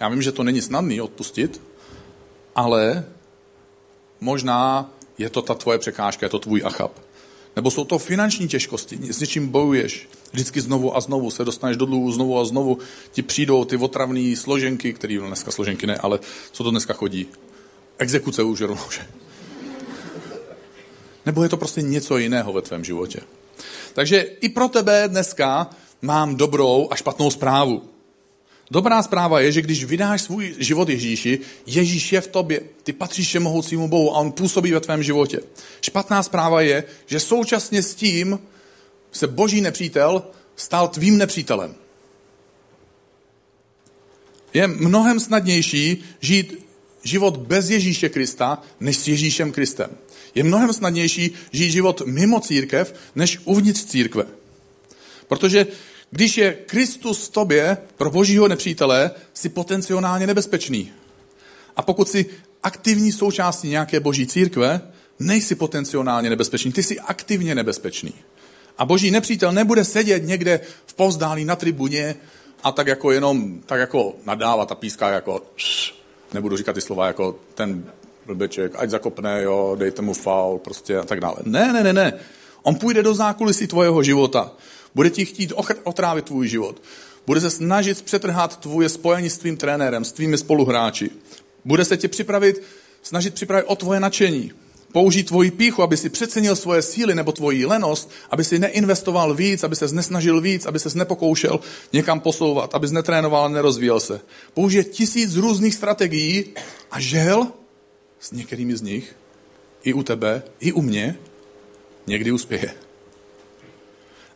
Já 0.00 0.08
vím, 0.08 0.22
že 0.22 0.32
to 0.32 0.42
není 0.42 0.62
snadný 0.62 1.00
odpustit, 1.00 1.60
ale 2.54 3.04
možná 4.20 4.90
je 5.18 5.30
to 5.30 5.42
ta 5.42 5.54
tvoje 5.54 5.78
překážka, 5.78 6.26
je 6.26 6.30
to 6.30 6.38
tvůj 6.38 6.62
achab. 6.64 6.92
Nebo 7.56 7.70
jsou 7.70 7.84
to 7.84 7.98
finanční 7.98 8.48
těžkosti, 8.48 8.98
s 9.12 9.20
něčím 9.20 9.48
bojuješ, 9.48 10.08
Vždycky 10.34 10.60
znovu 10.60 10.96
a 10.96 11.00
znovu 11.00 11.30
se 11.30 11.44
dostaneš 11.44 11.76
do 11.76 11.86
dluhu, 11.86 12.12
znovu 12.12 12.38
a 12.38 12.44
znovu 12.44 12.78
ti 13.12 13.22
přijdou 13.22 13.64
ty 13.64 13.76
otravné 13.76 14.36
složenky, 14.36 14.92
které 14.92 15.18
dneska 15.18 15.50
složenky 15.50 15.86
ne, 15.86 15.96
ale 15.96 16.18
co 16.52 16.64
to 16.64 16.70
dneska 16.70 16.94
chodí? 16.94 17.26
Exekuce 17.98 18.42
už 18.42 18.60
rovnou? 18.60 18.84
Nebo 21.26 21.42
je 21.42 21.48
to 21.48 21.56
prostě 21.56 21.82
něco 21.82 22.18
jiného 22.18 22.52
ve 22.52 22.62
tvém 22.62 22.84
životě? 22.84 23.20
Takže 23.92 24.20
i 24.20 24.48
pro 24.48 24.68
tebe 24.68 25.04
dneska 25.08 25.70
mám 26.02 26.36
dobrou 26.36 26.88
a 26.90 26.96
špatnou 26.96 27.30
zprávu. 27.30 27.82
Dobrá 28.70 29.02
zpráva 29.02 29.40
je, 29.40 29.52
že 29.52 29.62
když 29.62 29.84
vydáš 29.84 30.22
svůj 30.22 30.54
život 30.58 30.88
Ježíši, 30.88 31.40
Ježíš 31.66 32.12
je 32.12 32.20
v 32.20 32.26
tobě, 32.26 32.60
ty 32.82 32.92
patříš 32.92 33.28
všemohoucímu 33.28 33.88
Bohu 33.88 34.16
a 34.16 34.18
on 34.18 34.32
působí 34.32 34.72
ve 34.72 34.80
tvém 34.80 35.02
životě. 35.02 35.40
Špatná 35.80 36.22
zpráva 36.22 36.60
je, 36.60 36.84
že 37.06 37.20
současně 37.20 37.82
s 37.82 37.94
tím 37.94 38.38
se 39.12 39.26
boží 39.26 39.60
nepřítel 39.60 40.22
stal 40.56 40.88
tvým 40.88 41.18
nepřítelem. 41.18 41.74
Je 44.54 44.66
mnohem 44.66 45.20
snadnější 45.20 46.04
žít 46.20 46.66
život 47.04 47.36
bez 47.36 47.70
Ježíše 47.70 48.08
Krista, 48.08 48.62
než 48.80 48.96
s 48.96 49.08
Ježíšem 49.08 49.52
Kristem. 49.52 49.90
Je 50.34 50.44
mnohem 50.44 50.72
snadnější 50.72 51.30
žít 51.52 51.70
život 51.70 52.02
mimo 52.06 52.40
církev, 52.40 52.94
než 53.14 53.38
uvnitř 53.44 53.84
církve. 53.84 54.24
Protože 55.28 55.66
když 56.10 56.38
je 56.38 56.52
Kristus 56.52 57.26
v 57.26 57.32
tobě 57.32 57.76
pro 57.96 58.10
božího 58.10 58.48
nepřítele, 58.48 59.10
jsi 59.34 59.48
potenciálně 59.48 60.26
nebezpečný. 60.26 60.92
A 61.76 61.82
pokud 61.82 62.08
jsi 62.08 62.26
aktivní 62.62 63.12
součástí 63.12 63.68
nějaké 63.68 64.00
boží 64.00 64.26
církve, 64.26 64.80
nejsi 65.18 65.54
potenciálně 65.54 66.30
nebezpečný, 66.30 66.72
ty 66.72 66.82
jsi 66.82 67.00
aktivně 67.00 67.54
nebezpečný. 67.54 68.14
A 68.78 68.84
boží 68.84 69.10
nepřítel 69.10 69.52
nebude 69.52 69.84
sedět 69.84 70.26
někde 70.26 70.60
v 70.86 70.94
povzdálí 70.94 71.44
na 71.44 71.56
tribuně 71.56 72.14
a 72.62 72.72
tak 72.72 72.86
jako 72.86 73.10
jenom, 73.10 73.60
tak 73.66 73.80
jako 73.80 74.14
nadávat 74.26 74.72
a 74.72 74.74
píská 74.74 75.08
jako 75.08 75.42
nebudu 76.34 76.56
říkat 76.56 76.72
ty 76.72 76.80
slova 76.80 77.06
jako 77.06 77.36
ten 77.54 77.84
blbeček, 78.26 78.72
ať 78.76 78.90
zakopne, 78.90 79.42
jo, 79.42 79.76
dejte 79.78 80.02
mu 80.02 80.14
faul, 80.14 80.58
prostě 80.58 80.98
a 80.98 81.04
tak 81.04 81.20
dále. 81.20 81.36
Ne, 81.44 81.72
ne, 81.72 81.82
ne, 81.82 81.92
ne. 81.92 82.12
On 82.62 82.74
půjde 82.74 83.02
do 83.02 83.14
zákulisí 83.14 83.66
tvojeho 83.66 84.02
života. 84.02 84.52
Bude 84.94 85.10
ti 85.10 85.24
chtít 85.24 85.52
otrávit 85.82 86.24
tvůj 86.24 86.48
život. 86.48 86.82
Bude 87.26 87.40
se 87.40 87.50
snažit 87.50 88.02
přetrhat 88.02 88.56
tvoje 88.56 88.88
spojení 88.88 89.30
s 89.30 89.38
tvým 89.38 89.56
trenérem, 89.56 90.04
s 90.04 90.12
tvými 90.12 90.38
spoluhráči. 90.38 91.10
Bude 91.64 91.84
se 91.84 91.96
tě 91.96 92.08
připravit, 92.08 92.62
snažit 93.02 93.34
připravit 93.34 93.64
o 93.64 93.76
tvoje 93.76 94.00
nadšení. 94.00 94.52
Použít 94.94 95.26
tvoji 95.26 95.50
píchu, 95.50 95.82
aby 95.82 95.96
si 95.96 96.08
přecenil 96.08 96.56
svoje 96.56 96.82
síly 96.82 97.14
nebo 97.14 97.32
tvoji 97.32 97.66
lenost, 97.66 98.10
aby 98.30 98.44
si 98.44 98.58
neinvestoval 98.58 99.34
víc, 99.34 99.64
aby 99.64 99.76
se 99.76 99.88
nesnažil 99.92 100.40
víc, 100.40 100.66
aby 100.66 100.78
se 100.78 100.98
nepokoušel 100.98 101.60
někam 101.92 102.20
posouvat, 102.20 102.74
aby 102.74 102.86
netrénoval 102.90 103.44
a 103.44 103.48
nerozvíjel 103.48 104.00
se. 104.00 104.20
Použije 104.54 104.84
tisíc 104.84 105.36
různých 105.36 105.74
strategií 105.74 106.44
a 106.90 107.00
žel 107.00 107.46
s 108.20 108.32
některými 108.32 108.76
z 108.76 108.82
nich, 108.82 109.16
i 109.82 109.92
u 109.92 110.02
tebe, 110.02 110.42
i 110.60 110.72
u 110.72 110.82
mě, 110.82 111.18
někdy 112.06 112.32
uspěje. 112.32 112.74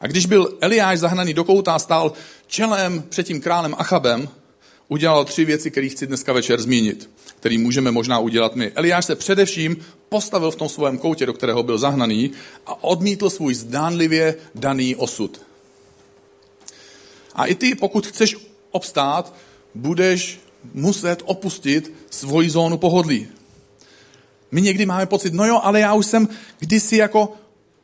A 0.01 0.07
když 0.07 0.27
byl 0.27 0.59
Eliáš 0.61 0.99
zahnaný 0.99 1.35
do 1.35 1.45
kouta 1.45 1.79
stál 1.79 2.13
čelem 2.47 3.03
před 3.09 3.27
tím 3.27 3.41
králem 3.41 3.75
Achabem, 3.79 4.29
udělal 4.89 5.25
tři 5.25 5.45
věci, 5.45 5.71
které 5.71 5.89
chci 5.89 6.07
dneska 6.07 6.33
večer 6.33 6.61
zmínit, 6.61 7.11
které 7.41 7.59
můžeme 7.59 7.91
možná 7.91 8.19
udělat 8.19 8.57
my. 8.57 8.73
Eliáš 8.75 9.05
se 9.05 9.17
především 9.17 9.77
postavil 10.09 10.51
v 10.51 10.57
tom 10.57 10.69
svém 10.69 10.99
koutě, 10.99 11.27
do 11.27 11.33
kterého 11.33 11.63
byl 11.63 11.79
zahnaný 11.79 12.31
a 12.67 12.85
odmítl 12.85 13.31
svůj 13.31 13.55
zdánlivě 13.55 14.35
daný 14.55 14.97
osud. 14.97 15.41
A 17.35 17.47
i 17.47 17.55
ty, 17.55 17.75
pokud 17.75 18.07
chceš 18.07 18.37
obstát, 18.71 19.35
budeš 19.75 20.41
muset 20.75 21.23
opustit 21.25 21.93
svoji 22.11 22.51
zónu 22.51 22.79
pohodlí. 22.79 23.29
My 24.51 24.63
někdy 24.63 24.87
máme 24.87 25.07
pocit, 25.07 25.33
no 25.33 25.47
jo, 25.47 25.61
ale 25.63 25.81
já 25.81 25.95
už 25.95 26.07
jsem 26.07 26.29
kdysi 26.59 26.97
jako 26.97 27.33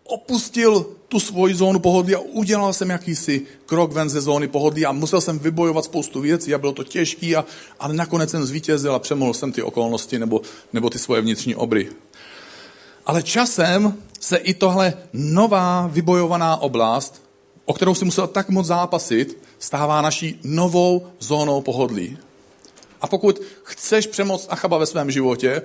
opustil 0.05 0.87
tu 1.15 1.21
svoji 1.21 1.55
zónu 1.55 1.79
pohodlí 1.79 2.15
a 2.15 2.19
udělal 2.19 2.73
jsem 2.73 2.91
jakýsi 2.91 3.43
krok 3.67 3.93
ven 3.93 4.11
ze 4.11 4.21
zóny 4.21 4.49
pohodlí 4.49 4.87
a 4.87 4.93
musel 4.93 5.21
jsem 5.21 5.39
vybojovat 5.39 5.85
spoustu 5.85 6.21
věcí 6.21 6.55
a 6.55 6.59
bylo 6.59 6.73
to 6.73 6.85
těžký, 6.85 7.37
a, 7.37 7.45
ale 7.81 7.95
nakonec 7.95 8.31
jsem 8.31 8.45
zvítězil 8.45 8.95
a 8.95 8.99
přemohl 8.99 9.35
jsem 9.35 9.53
ty 9.53 9.63
okolnosti 9.63 10.19
nebo, 10.19 10.41
nebo 10.73 10.91
ty 10.91 10.99
svoje 10.99 11.23
vnitřní 11.23 11.55
obry. 11.55 11.89
Ale 13.07 13.23
časem 13.23 13.95
se 14.21 14.37
i 14.37 14.55
tohle 14.55 14.95
nová 15.13 15.87
vybojovaná 15.87 16.57
oblast, 16.57 17.23
o 17.65 17.75
kterou 17.75 17.95
si 17.95 18.05
musel 18.05 18.27
tak 18.27 18.49
moc 18.49 18.67
zápasit, 18.67 19.39
stává 19.59 20.03
naší 20.03 20.41
novou 20.45 21.07
zónou 21.19 21.61
pohodlí. 21.61 22.19
A 23.01 23.07
pokud 23.07 23.41
chceš 23.63 24.07
přemoct 24.07 24.47
Achaba 24.51 24.79
ve 24.79 24.87
svém 24.87 25.11
životě, 25.11 25.63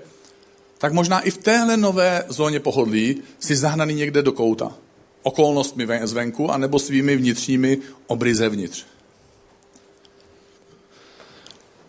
tak 0.77 0.93
možná 0.93 1.19
i 1.19 1.31
v 1.31 1.37
téhle 1.37 1.77
nové 1.77 2.23
zóně 2.27 2.59
pohodlí 2.59 3.21
si 3.39 3.55
zahnaný 3.55 3.93
někde 3.93 4.21
do 4.21 4.31
kouta. 4.31 4.71
Okolnostmi 5.23 5.87
zvenku, 6.03 6.51
anebo 6.51 6.79
svými 6.79 7.15
vnitřními 7.15 7.77
obry 8.07 8.35
zevnitř. 8.35 8.85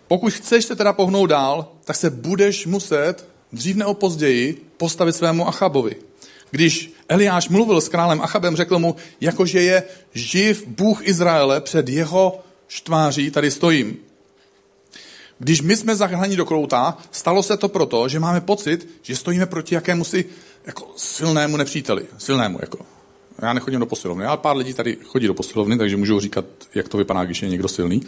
Pokud 0.08 0.32
chceš 0.32 0.64
se 0.64 0.76
teda 0.76 0.92
pohnout 0.92 1.30
dál, 1.30 1.72
tak 1.84 1.96
se 1.96 2.10
budeš 2.10 2.66
muset 2.66 3.28
dřív 3.52 3.76
nebo 3.76 3.94
později 3.94 4.66
postavit 4.76 5.16
svému 5.16 5.48
Achabovi. 5.48 5.96
Když 6.50 6.92
Eliáš 7.08 7.48
mluvil 7.48 7.80
s 7.80 7.88
králem 7.88 8.20
Achabem, 8.22 8.56
řekl 8.56 8.78
mu, 8.78 8.96
jakože 9.20 9.62
je 9.62 9.82
živ 10.14 10.66
Bůh 10.66 11.08
Izraele, 11.08 11.60
před 11.60 11.88
jeho 11.88 12.40
štváří 12.68 13.30
tady 13.30 13.50
stojím. 13.50 13.96
Když 15.38 15.60
my 15.60 15.76
jsme 15.76 15.96
zahraní 15.96 16.36
do 16.36 16.44
krouta, 16.44 16.98
stalo 17.10 17.42
se 17.42 17.56
to 17.56 17.68
proto, 17.68 18.08
že 18.08 18.20
máme 18.20 18.40
pocit, 18.40 18.88
že 19.02 19.16
stojíme 19.16 19.46
proti 19.46 19.74
jakému 19.74 20.04
si 20.04 20.24
jako 20.66 20.88
silnému 20.96 21.56
nepříteli. 21.56 22.06
Silnému, 22.18 22.58
jako. 22.60 22.99
Já 23.42 23.52
nechodím 23.52 23.80
do 23.80 23.86
posilovny, 23.86 24.24
ale 24.24 24.36
pár 24.36 24.56
lidí 24.56 24.74
tady 24.74 24.96
chodí 25.04 25.26
do 25.26 25.34
posilovny, 25.34 25.78
takže 25.78 25.96
můžu 25.96 26.20
říkat, 26.20 26.44
jak 26.74 26.88
to 26.88 26.98
vypadá, 26.98 27.24
když 27.24 27.42
je 27.42 27.48
někdo 27.48 27.68
silný. 27.68 28.02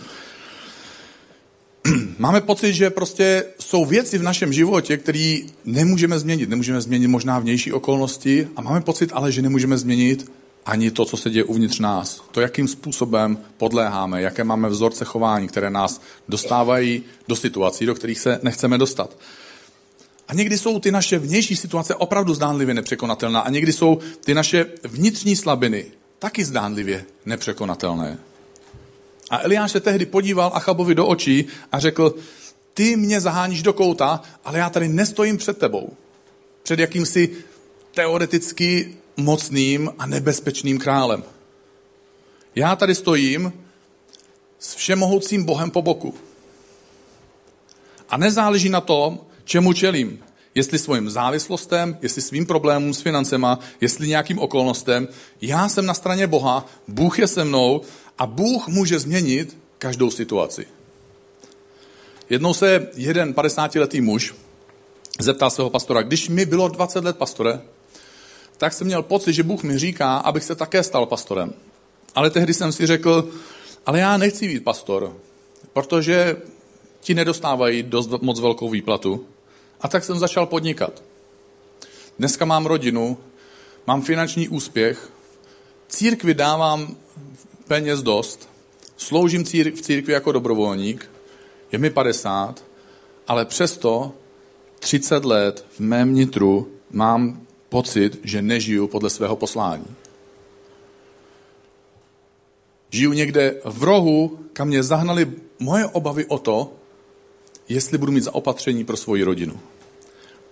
Máme 2.18 2.40
pocit, 2.40 2.72
že 2.72 2.90
prostě 2.90 3.44
jsou 3.58 3.84
věci 3.84 4.18
v 4.18 4.22
našem 4.22 4.52
životě, 4.52 4.96
které 4.96 5.38
nemůžeme 5.64 6.18
změnit. 6.18 6.48
Nemůžeme 6.48 6.80
změnit 6.80 7.08
možná 7.08 7.38
vnější 7.38 7.72
okolnosti 7.72 8.48
a 8.56 8.62
máme 8.62 8.80
pocit 8.80 9.10
ale, 9.12 9.32
že 9.32 9.42
nemůžeme 9.42 9.78
změnit 9.78 10.32
ani 10.66 10.90
to, 10.90 11.04
co 11.04 11.16
se 11.16 11.30
děje 11.30 11.44
uvnitř 11.44 11.78
nás. 11.78 12.22
To, 12.30 12.40
jakým 12.40 12.68
způsobem 12.68 13.38
podléháme, 13.56 14.22
jaké 14.22 14.44
máme 14.44 14.68
vzorce 14.68 15.04
chování, 15.04 15.48
které 15.48 15.70
nás 15.70 16.00
dostávají 16.28 17.02
do 17.28 17.36
situací, 17.36 17.86
do 17.86 17.94
kterých 17.94 18.18
se 18.18 18.40
nechceme 18.42 18.78
dostat. 18.78 19.16
A 20.32 20.34
někdy 20.34 20.58
jsou 20.58 20.80
ty 20.80 20.90
naše 20.90 21.18
vnější 21.18 21.56
situace 21.56 21.94
opravdu 21.94 22.34
zdánlivě 22.34 22.74
nepřekonatelné 22.74 23.42
a 23.42 23.50
někdy 23.50 23.72
jsou 23.72 23.98
ty 24.24 24.34
naše 24.34 24.66
vnitřní 24.82 25.36
slabiny 25.36 25.84
taky 26.18 26.44
zdánlivě 26.44 27.04
nepřekonatelné. 27.26 28.18
A 29.30 29.40
Eliáš 29.42 29.72
se 29.72 29.80
tehdy 29.80 30.06
podíval 30.06 30.50
Achabovi 30.54 30.94
do 30.94 31.06
očí 31.06 31.46
a 31.72 31.78
řekl, 31.78 32.14
ty 32.74 32.96
mě 32.96 33.20
zaháníš 33.20 33.62
do 33.62 33.72
kouta, 33.72 34.22
ale 34.44 34.58
já 34.58 34.70
tady 34.70 34.88
nestojím 34.88 35.36
před 35.36 35.58
tebou. 35.58 35.92
Před 36.62 36.78
jakýmsi 36.78 37.36
teoreticky 37.94 38.96
mocným 39.16 39.92
a 39.98 40.06
nebezpečným 40.06 40.78
králem. 40.78 41.24
Já 42.54 42.76
tady 42.76 42.94
stojím 42.94 43.52
s 44.58 44.74
všemohoucím 44.74 45.44
Bohem 45.44 45.70
po 45.70 45.82
boku. 45.82 46.14
A 48.08 48.16
nezáleží 48.16 48.68
na 48.68 48.80
tom, 48.80 49.20
čemu 49.44 49.72
čelím. 49.72 50.18
Jestli 50.54 50.78
svým 50.78 51.10
závislostem, 51.10 51.98
jestli 52.02 52.22
svým 52.22 52.46
problémům 52.46 52.94
s 52.94 53.00
financema, 53.00 53.58
jestli 53.80 54.08
nějakým 54.08 54.38
okolnostem. 54.38 55.08
Já 55.40 55.68
jsem 55.68 55.86
na 55.86 55.94
straně 55.94 56.26
Boha, 56.26 56.66
Bůh 56.88 57.18
je 57.18 57.26
se 57.26 57.44
mnou 57.44 57.80
a 58.18 58.26
Bůh 58.26 58.68
může 58.68 58.98
změnit 58.98 59.58
každou 59.78 60.10
situaci. 60.10 60.66
Jednou 62.30 62.54
se 62.54 62.88
jeden 62.94 63.32
50-letý 63.32 64.00
muž 64.00 64.34
zeptal 65.20 65.50
svého 65.50 65.70
pastora, 65.70 66.02
když 66.02 66.28
mi 66.28 66.46
bylo 66.46 66.68
20 66.68 67.04
let 67.04 67.16
pastore, 67.16 67.60
tak 68.56 68.72
jsem 68.72 68.86
měl 68.86 69.02
pocit, 69.02 69.32
že 69.32 69.42
Bůh 69.42 69.62
mi 69.62 69.78
říká, 69.78 70.16
abych 70.16 70.44
se 70.44 70.54
také 70.54 70.82
stal 70.82 71.06
pastorem. 71.06 71.52
Ale 72.14 72.30
tehdy 72.30 72.54
jsem 72.54 72.72
si 72.72 72.86
řekl, 72.86 73.28
ale 73.86 73.98
já 74.00 74.16
nechci 74.16 74.48
být 74.48 74.64
pastor, 74.64 75.16
protože 75.72 76.36
ti 77.00 77.14
nedostávají 77.14 77.82
dost 77.82 78.10
moc 78.20 78.40
velkou 78.40 78.70
výplatu. 78.70 79.26
A 79.82 79.88
tak 79.88 80.04
jsem 80.04 80.18
začal 80.18 80.46
podnikat. 80.46 81.02
Dneska 82.18 82.44
mám 82.44 82.66
rodinu, 82.66 83.18
mám 83.86 84.02
finanční 84.02 84.48
úspěch, 84.48 85.10
církvi 85.88 86.34
dávám 86.34 86.96
peněz 87.68 88.02
dost, 88.02 88.48
sloužím 88.96 89.44
v 89.44 89.82
církvi 89.82 90.12
jako 90.12 90.32
dobrovolník, 90.32 91.10
je 91.72 91.78
mi 91.78 91.90
50, 91.90 92.64
ale 93.28 93.44
přesto 93.44 94.12
30 94.78 95.24
let 95.24 95.64
v 95.70 95.80
mém 95.80 96.14
nitru 96.14 96.68
mám 96.90 97.46
pocit, 97.68 98.20
že 98.24 98.42
nežiju 98.42 98.88
podle 98.88 99.10
svého 99.10 99.36
poslání. 99.36 99.86
žiju 102.92 103.12
někde 103.12 103.60
v 103.64 103.82
rohu, 103.82 104.38
kam 104.52 104.68
mě 104.68 104.82
zahnali 104.82 105.32
moje 105.58 105.86
obavy 105.86 106.26
o 106.26 106.38
to, 106.38 106.72
jestli 107.68 107.98
budu 107.98 108.12
mít 108.12 108.24
zaopatření 108.24 108.84
pro 108.84 108.96
svoji 108.96 109.22
rodinu. 109.22 109.60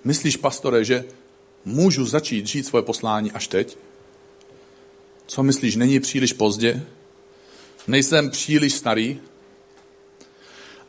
Myslíš, 0.04 0.36
pastore, 0.36 0.84
že 0.84 1.04
můžu 1.64 2.06
začít 2.06 2.46
žít 2.46 2.66
svoje 2.66 2.82
poslání 2.82 3.32
až 3.32 3.48
teď? 3.48 3.78
Co 5.26 5.42
myslíš, 5.42 5.76
není 5.76 6.00
příliš 6.00 6.32
pozdě? 6.32 6.82
Nejsem 7.86 8.30
příliš 8.30 8.72
starý? 8.74 9.20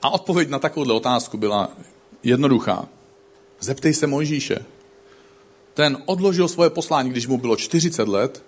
A 0.01 0.09
odpověď 0.09 0.49
na 0.49 0.59
takovouhle 0.59 0.93
otázku 0.93 1.37
byla 1.37 1.77
jednoduchá. 2.23 2.87
Zeptej 3.59 3.93
se 3.93 4.07
Mojžíše. 4.07 4.65
Ten 5.73 5.97
odložil 6.05 6.47
svoje 6.47 6.69
poslání, 6.69 7.09
když 7.09 7.27
mu 7.27 7.37
bylo 7.37 7.55
40 7.55 8.07
let 8.07 8.43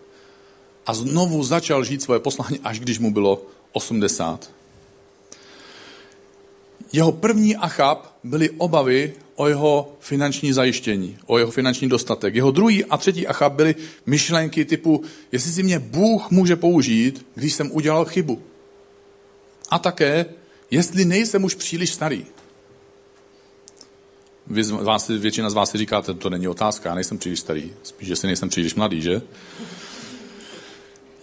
a 0.86 0.94
znovu 0.94 1.44
začal 1.44 1.84
žít 1.84 2.02
svoje 2.02 2.20
poslání, 2.20 2.60
až 2.64 2.80
když 2.80 3.00
mu 3.00 3.14
bylo 3.14 3.42
80. 3.72 4.52
Jeho 6.94 7.12
první 7.12 7.56
achab 7.56 8.18
byly 8.24 8.50
obavy 8.50 9.14
o 9.36 9.48
jeho 9.48 9.98
finanční 10.00 10.54
zajištění, 10.54 11.18
o 11.26 11.38
jeho 11.38 11.52
finanční 11.52 11.90
dostatek. 11.90 12.36
Jeho 12.36 12.52
druhý 12.52 12.86
a 12.86 12.98
třetí 12.98 13.28
achab 13.28 13.54
byly 13.54 13.76
myšlenky 14.06 14.66
typu, 14.66 15.04
jestli 15.32 15.52
si 15.52 15.64
mě 15.64 15.80
Bůh 15.80 16.32
může 16.32 16.56
použít, 16.56 17.26
když 17.36 17.54
jsem 17.54 17.72
udělal 17.72 18.06
chybu. 18.06 18.42
A 19.70 19.80
také, 19.80 20.26
jestli 20.72 21.06
nejsem 21.06 21.44
už 21.44 21.56
příliš 21.56 21.90
starý. 21.90 22.26
Vy 24.48 24.64
z 24.64 24.72
vás, 24.72 25.08
většina 25.08 25.50
z 25.50 25.54
vás 25.54 25.72
si 25.72 25.78
říkáte, 25.78 26.14
to 26.14 26.30
není 26.30 26.48
otázka, 26.48 26.90
já 26.90 26.96
nejsem 26.96 27.18
příliš 27.18 27.40
starý, 27.40 27.72
spíš, 27.84 28.08
že 28.08 28.16
si 28.16 28.28
nejsem 28.28 28.50
příliš 28.50 28.76
mladý, 28.76 29.02
že? 29.02 29.22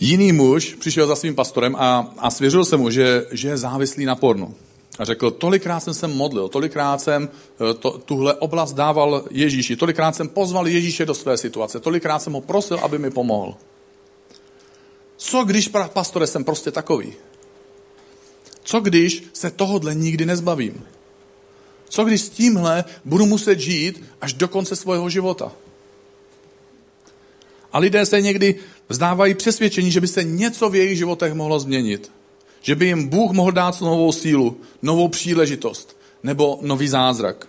Jiný 0.00 0.32
muž 0.32 0.74
přišel 0.74 1.06
za 1.06 1.16
svým 1.16 1.34
pastorem 1.34 1.76
a, 1.76 2.14
a 2.18 2.30
svěřil 2.30 2.64
se 2.64 2.76
mu, 2.76 2.90
že, 2.90 3.26
že 3.30 3.48
je 3.48 3.56
závislý 3.56 4.04
na 4.04 4.16
pornu. 4.16 4.54
A 5.00 5.04
řekl, 5.04 5.30
tolikrát 5.30 5.80
jsem 5.80 5.94
se 5.94 6.06
modlil, 6.06 6.48
tolikrát 6.48 7.00
jsem 7.00 7.28
eh, 7.70 7.74
to, 7.74 7.98
tuhle 7.98 8.34
oblast 8.34 8.72
dával 8.72 9.24
Ježíši, 9.30 9.76
tolikrát 9.76 10.16
jsem 10.16 10.28
pozval 10.28 10.68
Ježíše 10.68 11.06
do 11.06 11.14
své 11.14 11.36
situace, 11.36 11.80
tolikrát 11.80 12.18
jsem 12.18 12.32
ho 12.32 12.40
prosil, 12.40 12.78
aby 12.78 12.98
mi 12.98 13.10
pomohl. 13.10 13.54
Co 15.16 15.44
když, 15.44 15.70
pastore, 15.92 16.26
jsem 16.26 16.44
prostě 16.44 16.70
takový? 16.70 17.12
Co 18.64 18.80
když 18.80 19.24
se 19.32 19.50
tohodle 19.50 19.94
nikdy 19.94 20.26
nezbavím? 20.26 20.84
Co 21.88 22.04
když 22.04 22.20
s 22.20 22.28
tímhle 22.28 22.84
budu 23.04 23.26
muset 23.26 23.60
žít 23.60 24.04
až 24.20 24.32
do 24.32 24.48
konce 24.48 24.76
svého 24.76 25.10
života? 25.10 25.52
A 27.72 27.78
lidé 27.78 28.06
se 28.06 28.20
někdy 28.20 28.54
vzdávají 28.88 29.34
přesvědčení, 29.34 29.90
že 29.90 30.00
by 30.00 30.08
se 30.08 30.24
něco 30.24 30.70
v 30.70 30.74
jejich 30.74 30.98
životech 30.98 31.32
mohlo 31.32 31.60
změnit. 31.60 32.10
Že 32.60 32.74
by 32.74 32.86
jim 32.86 33.08
Bůh 33.08 33.32
mohl 33.32 33.52
dát 33.52 33.80
novou 33.80 34.12
sílu, 34.12 34.56
novou 34.82 35.08
příležitost 35.08 35.96
nebo 36.22 36.58
nový 36.62 36.88
zázrak. 36.88 37.48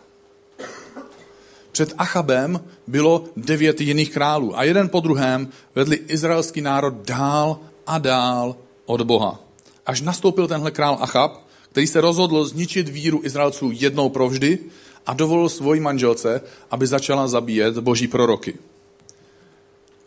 Před 1.72 1.94
Achabem 1.98 2.62
bylo 2.88 3.24
devět 3.38 3.82
jiných 3.82 4.14
králů 4.14 4.58
a 4.58 4.64
jeden 4.64 4.90
po 4.90 5.00
druhém 5.00 5.50
vedli 5.76 5.96
izraelský 5.96 6.62
národ 6.62 6.94
dál 6.94 7.60
a 7.88 7.98
dál 7.98 8.56
od 8.86 9.02
Boha. 9.02 9.40
Až 9.86 10.02
nastoupil 10.02 10.48
tenhle 10.48 10.72
král 10.72 10.98
Achab, 11.02 11.48
který 11.72 11.88
se 11.88 12.02
rozhodl 12.02 12.46
zničit 12.46 12.90
víru 12.90 13.22
Izraelců 13.24 13.72
jednou 13.74 14.10
provždy 14.10 14.60
a 15.06 15.14
dovolil 15.14 15.50
svoji 15.50 15.80
manželce, 15.80 16.42
aby 16.72 16.88
začala 16.88 17.28
zabíjet 17.28 17.78
boží 17.78 18.08
proroky. 18.08 18.54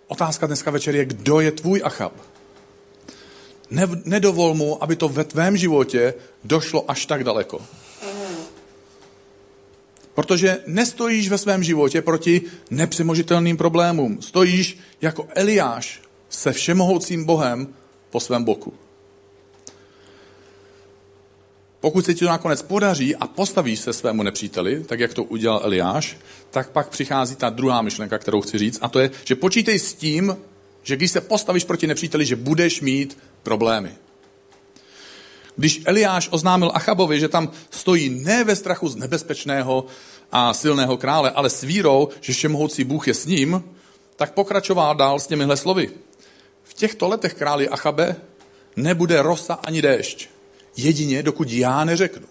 Otázka 0.08 0.46
dneska 0.46 0.70
večer 0.70 0.96
je, 0.96 1.04
kdo 1.04 1.40
je 1.40 1.52
tvůj 1.52 1.80
Achab? 1.84 2.12
Ne, 3.70 3.88
nedovol 4.04 4.54
mu, 4.54 4.82
aby 4.82 4.96
to 4.96 5.08
ve 5.08 5.24
tvém 5.24 5.56
životě 5.56 6.14
došlo 6.44 6.90
až 6.90 7.06
tak 7.06 7.24
daleko. 7.24 7.60
Protože 10.14 10.58
nestojíš 10.66 11.28
ve 11.28 11.38
svém 11.38 11.62
životě 11.62 12.02
proti 12.02 12.42
nepřemožitelným 12.70 13.56
problémům. 13.56 14.22
Stojíš 14.22 14.78
jako 15.02 15.28
Eliáš 15.34 16.02
se 16.28 16.52
všemohoucím 16.52 17.24
Bohem 17.24 17.68
po 18.10 18.20
svém 18.20 18.44
boku. 18.44 18.72
Pokud 21.80 22.04
se 22.04 22.14
ti 22.14 22.20
to 22.20 22.26
nakonec 22.26 22.62
podaří 22.62 23.16
a 23.16 23.26
postavíš 23.26 23.80
se 23.80 23.92
svému 23.92 24.22
nepříteli, 24.22 24.84
tak 24.84 25.00
jak 25.00 25.14
to 25.14 25.24
udělal 25.24 25.60
Eliáš, 25.64 26.16
tak 26.50 26.70
pak 26.70 26.88
přichází 26.88 27.36
ta 27.36 27.50
druhá 27.50 27.82
myšlenka, 27.82 28.18
kterou 28.18 28.40
chci 28.40 28.58
říct, 28.58 28.78
a 28.82 28.88
to 28.88 29.00
je, 29.00 29.10
že 29.24 29.34
počítej 29.34 29.78
s 29.78 29.94
tím, 29.94 30.36
že 30.82 30.96
když 30.96 31.10
se 31.10 31.20
postavíš 31.20 31.64
proti 31.64 31.86
nepříteli, 31.86 32.26
že 32.26 32.36
budeš 32.36 32.80
mít 32.80 33.18
problémy. 33.44 33.94
Když 35.56 35.82
Eliáš 35.84 36.28
oznámil 36.32 36.70
Achabovi, 36.74 37.20
že 37.20 37.28
tam 37.28 37.50
stojí 37.70 38.08
ne 38.10 38.44
ve 38.44 38.56
strachu 38.56 38.88
z 38.88 38.96
nebezpečného 38.96 39.86
a 40.32 40.54
silného 40.54 40.96
krále, 40.96 41.30
ale 41.30 41.50
s 41.50 41.62
vírou, 41.62 42.08
že 42.20 42.32
všemohoucí 42.32 42.84
Bůh 42.84 43.08
je 43.08 43.14
s 43.14 43.26
ním, 43.26 43.64
tak 44.16 44.34
pokračoval 44.34 44.94
dál 44.94 45.20
s 45.20 45.26
těmihle 45.26 45.56
slovy. 45.56 45.90
V 46.62 46.74
těchto 46.74 47.08
letech 47.08 47.34
králi 47.34 47.68
Achabe 47.68 48.16
nebude 48.76 49.22
rosa 49.22 49.54
ani 49.54 49.82
déšť 49.82 50.34
jedině 50.76 51.22
dokud 51.22 51.50
já 51.50 51.84
neřeknu. 51.84 52.26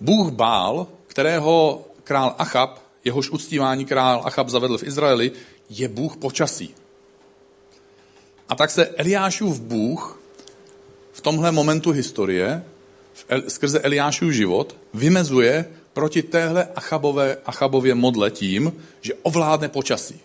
Bůh 0.00 0.30
Bál, 0.30 0.86
kterého 1.06 1.84
král 2.04 2.34
Achab, 2.38 2.78
jehož 3.04 3.30
uctívání 3.30 3.84
král 3.84 4.22
Achab 4.24 4.48
zavedl 4.48 4.78
v 4.78 4.82
Izraeli, 4.82 5.32
je 5.70 5.88
Bůh 5.88 6.16
počasí. 6.16 6.74
A 8.48 8.54
tak 8.54 8.70
se 8.70 8.86
Eliášův 8.86 9.60
Bůh 9.60 10.20
v 11.12 11.20
tomhle 11.20 11.52
momentu 11.52 11.90
historie, 11.90 12.64
skrze 13.48 13.80
Eliášův 13.80 14.32
život, 14.32 14.76
vymezuje 14.94 15.64
proti 15.92 16.22
téhle 16.22 16.68
Achabové, 16.76 17.36
Achabově 17.46 17.94
modle 17.94 18.30
tím, 18.30 18.72
že 19.00 19.14
ovládne 19.22 19.68
počasí. 19.68 20.20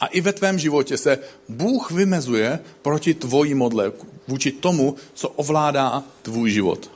A 0.00 0.06
i 0.06 0.20
ve 0.20 0.32
tvém 0.32 0.58
životě 0.58 0.96
se 0.96 1.18
Bůh 1.48 1.90
vymezuje 1.90 2.58
proti 2.82 3.14
tvojí 3.14 3.54
modle, 3.54 3.92
vůči 4.28 4.52
tomu, 4.52 4.96
co 5.14 5.28
ovládá 5.28 6.02
tvůj 6.22 6.50
život. 6.50 6.90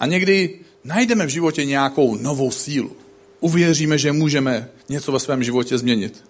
A 0.00 0.06
někdy 0.06 0.60
najdeme 0.84 1.26
v 1.26 1.28
životě 1.28 1.64
nějakou 1.64 2.16
novou 2.16 2.50
sílu. 2.50 2.96
Uvěříme, 3.40 3.98
že 3.98 4.12
můžeme 4.12 4.70
něco 4.88 5.12
ve 5.12 5.20
svém 5.20 5.44
životě 5.44 5.78
změnit. 5.78 6.29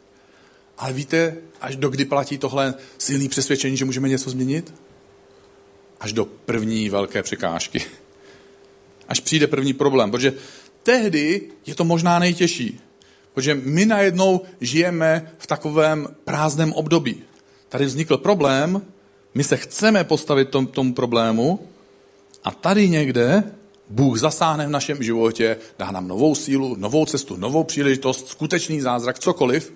Ale 0.80 0.92
víte, 0.92 1.36
až 1.60 1.76
do 1.76 1.88
kdy 1.88 2.04
platí 2.04 2.38
tohle 2.38 2.74
silné 2.98 3.28
přesvědčení, 3.28 3.76
že 3.76 3.84
můžeme 3.84 4.08
něco 4.08 4.30
změnit? 4.30 4.74
Až 6.00 6.12
do 6.12 6.24
první 6.24 6.88
velké 6.88 7.22
překážky. 7.22 7.82
Až 9.08 9.20
přijde 9.20 9.46
první 9.46 9.72
problém, 9.72 10.10
protože 10.10 10.32
tehdy 10.82 11.42
je 11.66 11.74
to 11.74 11.84
možná 11.84 12.18
nejtěžší. 12.18 12.80
Protože 13.34 13.54
my 13.54 13.86
najednou 13.86 14.40
žijeme 14.60 15.32
v 15.38 15.46
takovém 15.46 16.08
prázdném 16.24 16.72
období. 16.72 17.22
Tady 17.68 17.84
vznikl 17.84 18.16
problém, 18.16 18.82
my 19.34 19.44
se 19.44 19.56
chceme 19.56 20.04
postavit 20.04 20.48
tom, 20.48 20.66
tomu 20.66 20.94
problému 20.94 21.60
a 22.44 22.50
tady 22.50 22.88
někde 22.88 23.42
Bůh 23.88 24.18
zasáhne 24.18 24.66
v 24.66 24.70
našem 24.70 25.02
životě, 25.02 25.56
dá 25.78 25.90
nám 25.90 26.08
novou 26.08 26.34
sílu, 26.34 26.76
novou 26.76 27.06
cestu, 27.06 27.36
novou 27.36 27.64
příležitost, 27.64 28.28
skutečný 28.28 28.80
zázrak, 28.80 29.18
cokoliv. 29.18 29.72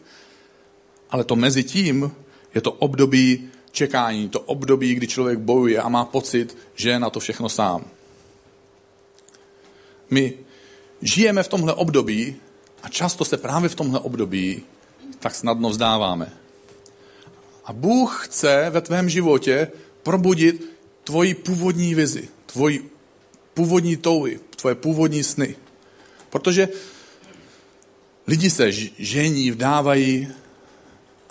Ale 1.14 1.24
to 1.24 1.36
mezi 1.36 1.62
tím 1.64 2.12
je 2.54 2.60
to 2.60 2.72
období 2.72 3.48
čekání, 3.70 4.28
to 4.28 4.40
období, 4.40 4.94
kdy 4.94 5.06
člověk 5.06 5.38
bojuje 5.38 5.78
a 5.78 5.88
má 5.88 6.04
pocit, 6.04 6.56
že 6.74 6.90
je 6.90 6.98
na 6.98 7.10
to 7.10 7.20
všechno 7.20 7.48
sám. 7.48 7.84
My 10.10 10.32
žijeme 11.02 11.42
v 11.42 11.48
tomhle 11.48 11.74
období 11.74 12.36
a 12.82 12.88
často 12.88 13.24
se 13.24 13.36
právě 13.36 13.68
v 13.68 13.74
tomhle 13.74 14.00
období 14.00 14.62
tak 15.18 15.34
snadno 15.34 15.70
vzdáváme. 15.70 16.32
A 17.64 17.72
Bůh 17.72 18.26
chce 18.26 18.66
ve 18.70 18.80
tvém 18.80 19.08
životě 19.08 19.70
probudit 20.02 20.66
tvoji 21.04 21.34
původní 21.34 21.94
vizi, 21.94 22.28
tvoji 22.46 22.90
původní 23.54 23.96
touhy, 23.96 24.40
tvoje 24.56 24.74
původní 24.74 25.22
sny. 25.22 25.56
Protože 26.30 26.68
lidi 28.26 28.50
se 28.50 28.72
žení, 28.98 29.50
vdávají, 29.50 30.28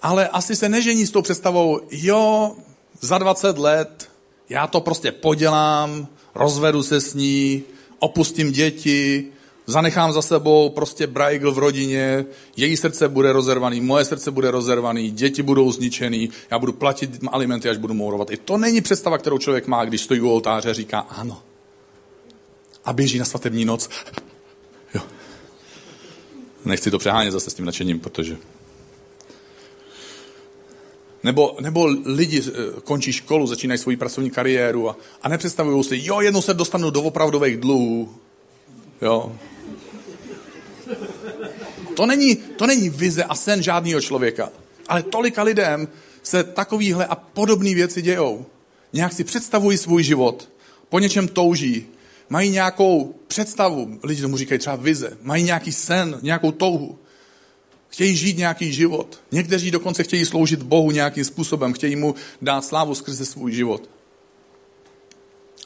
ale 0.04 0.28
asi 0.28 0.56
se 0.56 0.70
nežení 0.70 1.08
s 1.08 1.12
tou 1.12 1.22
představou, 1.22 1.80
jo, 1.92 2.56
za 3.02 3.18
20 3.18 3.58
let 3.58 4.10
já 4.50 4.68
to 4.68 4.82
prostě 4.82 5.12
podělám, 5.12 6.08
rozvedu 6.36 6.84
se 6.84 7.02
s 7.02 7.14
ní, 7.14 7.64
opustím 8.00 8.52
děti, 8.52 9.28
zanechám 9.66 10.14
za 10.14 10.22
sebou 10.22 10.70
prostě 10.70 11.08
Braigl 11.08 11.52
v 11.52 11.58
rodině, 11.58 12.26
její 12.58 12.78
srdce 12.78 13.08
bude 13.08 13.34
rozervaný, 13.34 13.82
moje 13.82 14.06
srdce 14.06 14.32
bude 14.32 14.52
rozervaný, 14.52 15.12
děti 15.12 15.44
budou 15.44 15.72
zničený, 15.72 16.30
já 16.52 16.60
budu 16.60 16.74
platit 16.74 17.20
alimenty, 17.32 17.70
až 17.70 17.78
budu 17.78 17.94
mourovat. 17.94 18.32
I 18.32 18.38
to 18.38 18.58
není 18.58 18.82
představa, 18.82 19.18
kterou 19.18 19.38
člověk 19.38 19.68
má, 19.68 19.86
když 19.86 20.02
stojí 20.02 20.22
u 20.22 20.30
oltáře 20.30 20.70
a 20.70 20.74
říká 20.74 21.00
ano. 21.00 21.42
A 22.86 22.94
běží 22.94 23.20
na 23.20 23.26
svatební 23.26 23.66
noc. 23.66 23.90
Jo. 24.94 25.02
Nechci 26.66 26.92
to 26.92 27.00
přehánět 27.00 27.34
zase 27.34 27.50
s 27.50 27.54
tím 27.54 27.66
nadšením, 27.66 28.00
protože... 28.00 28.38
Nebo, 31.24 31.58
nebo 31.60 31.86
lidi 32.06 32.42
eh, 32.48 32.52
končí 32.84 33.14
školu, 33.14 33.48
začínají 33.48 33.78
svoji 33.78 33.98
pracovní 33.98 34.30
kariéru 34.30 34.90
a, 34.90 34.98
a 35.22 35.30
nepředstavují 35.30 35.84
si, 35.84 36.00
jo, 36.04 36.22
jednou 36.22 36.42
se 36.42 36.54
dostanu 36.54 36.90
do 36.90 37.02
opravdových 37.04 37.58
dluhů. 37.58 38.16
Jo. 39.02 39.36
To 41.96 42.06
není, 42.06 42.36
to 42.36 42.68
není 42.68 42.90
vize 42.90 43.24
a 43.24 43.36
sen 43.36 43.64
žádného 43.64 44.02
člověka. 44.02 44.50
Ale 44.88 45.04
tolika 45.04 45.44
lidem 45.44 45.88
se 46.24 46.44
takovýhle 46.44 47.06
a 47.06 47.16
podobné 47.16 47.76
věci 47.76 48.02
dějou. 48.02 48.46
Nějak 48.94 49.14
si 49.14 49.24
představují 49.24 49.78
svůj 49.78 50.04
život, 50.04 50.50
po 50.90 51.00
něčem 51.00 51.28
touží, 51.28 51.86
mají 52.30 52.50
nějakou 52.50 53.16
představu, 53.28 54.00
lidi 54.04 54.22
tomu 54.22 54.38
říkají 54.38 54.60
třeba 54.60 54.76
vize, 54.76 55.18
mají 55.22 55.44
nějaký 55.44 55.72
sen, 55.72 56.20
nějakou 56.22 56.52
touhu. 56.52 56.98
Chtějí 57.94 58.16
žít 58.16 58.38
nějaký 58.38 58.74
život. 58.74 59.22
Někteří 59.32 59.72
dokonce 59.72 60.04
chtějí 60.04 60.26
sloužit 60.26 60.64
Bohu 60.64 60.92
nějakým 60.92 61.24
způsobem, 61.26 61.74
chtějí 61.74 61.96
mu 61.96 62.16
dát 62.42 62.66
slávu 62.66 62.96
skrze 62.96 63.26
svůj 63.26 63.52
život. 63.52 63.90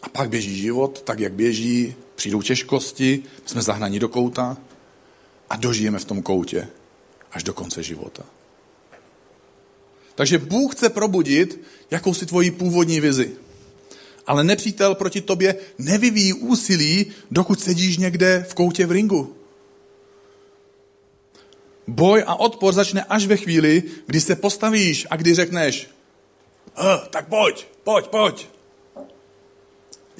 A 0.02 0.10
pak 0.10 0.30
běží 0.30 0.58
život, 0.58 1.02
tak 1.02 1.20
jak 1.20 1.34
běží, 1.34 1.96
přijdou 2.16 2.42
těžkosti, 2.42 3.24
jsme 3.46 3.62
zahnaní 3.62 4.00
do 4.00 4.10
kouta 4.10 4.58
a 5.50 5.56
dožijeme 5.56 6.00
v 6.00 6.06
tom 6.06 6.22
koutě 6.22 6.68
až 7.32 7.44
do 7.44 7.54
konce 7.54 7.84
života. 7.84 8.24
Takže 10.16 10.38
Bůh 10.38 10.76
chce 10.76 10.90
probudit 10.90 11.62
jakousi 11.92 12.26
tvoji 12.26 12.52
původní 12.52 13.00
vizi. 13.00 13.32
Ale 14.26 14.44
nepřítel 14.44 14.96
proti 14.96 15.22
tobě 15.22 15.56
nevyvíjí 15.78 16.34
úsilí, 16.34 17.06
dokud 17.32 17.62
sedíš 17.62 17.98
někde 17.98 18.46
v 18.50 18.54
koutě 18.54 18.86
v 18.86 18.92
ringu. 18.92 19.37
Boj 21.88 22.24
a 22.28 22.36
odpor 22.36 22.74
začne 22.74 23.04
až 23.04 23.26
ve 23.26 23.38
chvíli, 23.38 23.84
kdy 24.06 24.22
se 24.22 24.36
postavíš 24.36 25.08
a 25.10 25.16
kdy 25.16 25.36
řekneš, 25.36 25.90
tak 27.10 27.28
pojď, 27.28 27.68
pojď, 27.84 28.08
pojď. 28.08 28.48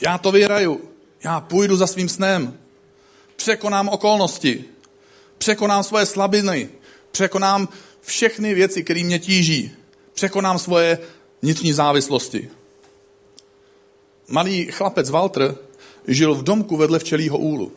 Já 0.02 0.18
to 0.18 0.32
vyhraju. 0.32 0.90
Já 1.24 1.40
půjdu 1.40 1.76
za 1.76 1.88
svým 1.88 2.10
snem. 2.10 2.60
Překonám 3.36 3.90
okolnosti. 3.90 4.66
Překonám 5.38 5.84
svoje 5.84 6.06
slabiny. 6.06 6.70
Překonám 7.12 7.70
všechny 8.02 8.54
věci, 8.54 8.84
které 8.84 9.04
mě 9.04 9.20
tíží. 9.20 9.72
Překonám 10.14 10.60
svoje 10.60 11.00
vnitřní 11.42 11.74
závislosti. 11.74 12.50
Malý 14.28 14.66
chlapec 14.66 15.10
Walter 15.10 15.56
žil 16.08 16.36
v 16.36 16.44
domku 16.44 16.78
vedle 16.78 17.00
včelího 17.00 17.38
úlu. 17.38 17.72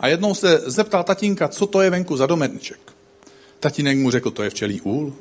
A 0.00 0.08
jednou 0.08 0.34
se 0.34 0.62
zeptal 0.66 1.04
tatínka, 1.04 1.48
co 1.48 1.66
to 1.66 1.82
je 1.82 1.90
venku 1.90 2.16
za 2.16 2.26
domeček. 2.26 2.80
Tatínek 3.60 3.98
mu 3.98 4.10
řekl, 4.10 4.30
to 4.30 4.42
je 4.42 4.50
včelí 4.50 4.80
úl. 4.80 5.14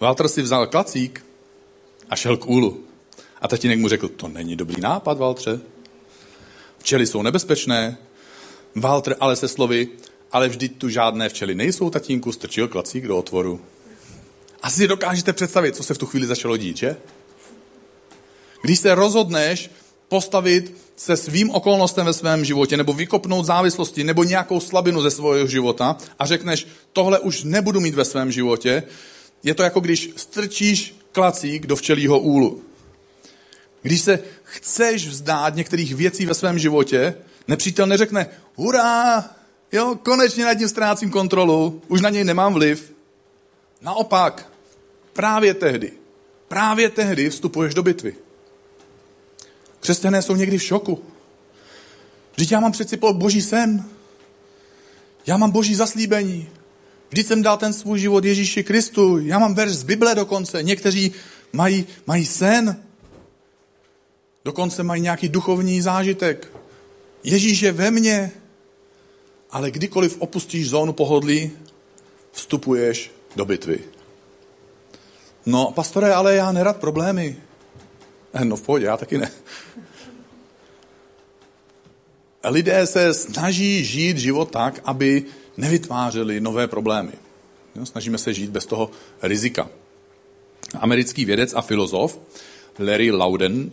Walter 0.00 0.28
si 0.28 0.42
vzal 0.42 0.66
klacík 0.66 1.24
a 2.10 2.16
šel 2.16 2.36
k 2.36 2.46
úlu. 2.46 2.84
A 3.40 3.48
tatínek 3.48 3.78
mu 3.78 3.88
řekl, 3.88 4.08
to 4.08 4.28
není 4.28 4.56
dobrý 4.56 4.80
nápad, 4.80 5.18
Valtře. 5.18 5.60
Včely 6.78 7.06
jsou 7.06 7.22
nebezpečné. 7.22 7.98
Walter 8.74 9.16
ale 9.20 9.36
se 9.36 9.48
slovy, 9.48 9.88
ale 10.32 10.48
vždyť 10.48 10.78
tu 10.78 10.88
žádné 10.88 11.28
včely 11.28 11.54
nejsou, 11.54 11.90
tatínku, 11.90 12.32
strčil 12.32 12.68
klacík 12.68 13.08
do 13.08 13.18
otvoru. 13.18 13.60
Asi 14.62 14.76
si 14.76 14.88
dokážete 14.88 15.32
představit, 15.32 15.76
co 15.76 15.82
se 15.82 15.94
v 15.94 15.98
tu 15.98 16.06
chvíli 16.06 16.26
začalo 16.26 16.56
dít, 16.56 16.76
že? 16.76 16.96
Když 18.62 18.78
se 18.78 18.94
rozhodneš 18.94 19.70
postavit 20.12 20.76
se 20.96 21.16
svým 21.16 21.50
okolnostem 21.50 22.06
ve 22.06 22.12
svém 22.12 22.44
životě, 22.44 22.76
nebo 22.76 22.92
vykopnout 22.92 23.46
závislosti, 23.46 24.04
nebo 24.04 24.24
nějakou 24.24 24.60
slabinu 24.60 25.02
ze 25.02 25.10
svého 25.10 25.46
života 25.46 25.96
a 26.18 26.26
řekneš, 26.26 26.66
tohle 26.92 27.18
už 27.18 27.44
nebudu 27.44 27.80
mít 27.80 27.94
ve 27.94 28.04
svém 28.04 28.32
životě, 28.32 28.82
je 29.42 29.54
to 29.54 29.62
jako 29.62 29.80
když 29.80 30.10
strčíš 30.16 30.94
klacík 31.12 31.66
do 31.66 31.76
včelího 31.76 32.18
úlu. 32.18 32.62
Když 33.82 34.00
se 34.00 34.18
chceš 34.42 35.08
vzdát 35.08 35.56
některých 35.56 35.94
věcí 35.94 36.26
ve 36.26 36.34
svém 36.34 36.58
životě, 36.58 37.14
nepřítel 37.48 37.86
neřekne, 37.86 38.26
hurá, 38.56 39.24
jo, 39.72 39.96
konečně 40.02 40.44
nad 40.44 40.54
tím 40.54 40.68
ztrácím 40.68 41.10
kontrolu, 41.10 41.82
už 41.88 42.00
na 42.00 42.10
něj 42.10 42.24
nemám 42.24 42.54
vliv. 42.54 42.92
Naopak, 43.80 44.52
právě 45.12 45.54
tehdy, 45.54 45.92
právě 46.48 46.90
tehdy 46.90 47.30
vstupuješ 47.30 47.74
do 47.74 47.82
bitvy. 47.82 48.31
Křesťané 49.82 50.22
jsou 50.22 50.36
někdy 50.36 50.58
v 50.58 50.62
šoku. 50.62 51.02
Vždyť 52.34 52.52
já 52.52 52.60
mám 52.60 52.72
přeci 52.72 52.96
boží 53.12 53.42
sen. 53.42 53.84
Já 55.26 55.36
mám 55.36 55.50
boží 55.50 55.74
zaslíbení. 55.74 56.48
Vždyť 57.10 57.26
jsem 57.26 57.42
dal 57.42 57.56
ten 57.56 57.72
svůj 57.72 57.98
život 57.98 58.24
Ježíši 58.24 58.64
Kristu. 58.64 59.18
Já 59.18 59.38
mám 59.38 59.54
verš 59.54 59.72
z 59.72 59.82
Bible 59.82 60.14
dokonce. 60.14 60.62
Někteří 60.62 61.12
mají, 61.52 61.86
mají 62.06 62.26
sen. 62.26 62.82
Dokonce 64.44 64.82
mají 64.82 65.02
nějaký 65.02 65.28
duchovní 65.28 65.80
zážitek. 65.80 66.52
Ježíš 67.24 67.60
je 67.60 67.72
ve 67.72 67.90
mně. 67.90 68.30
Ale 69.50 69.70
kdykoliv 69.70 70.16
opustíš 70.18 70.70
zónu 70.70 70.92
pohodlí, 70.92 71.50
vstupuješ 72.32 73.10
do 73.36 73.44
bitvy. 73.44 73.78
No, 75.46 75.72
pastore, 75.74 76.14
ale 76.14 76.34
já 76.34 76.52
nerad 76.52 76.76
problémy. 76.76 77.36
No 78.44 78.56
v 78.56 78.62
pohodě, 78.62 78.86
já 78.86 78.96
taky 78.96 79.18
ne. 79.18 79.30
Lidé 82.44 82.86
se 82.86 83.14
snaží 83.14 83.84
žít 83.84 84.18
život 84.18 84.50
tak, 84.50 84.80
aby 84.84 85.24
nevytvářeli 85.56 86.40
nové 86.40 86.68
problémy. 86.68 87.12
Snažíme 87.84 88.18
se 88.18 88.34
žít 88.34 88.50
bez 88.50 88.66
toho 88.66 88.90
rizika. 89.22 89.68
Americký 90.74 91.24
vědec 91.24 91.54
a 91.54 91.62
filozof 91.62 92.18
Larry 92.78 93.10
Loudon 93.10 93.72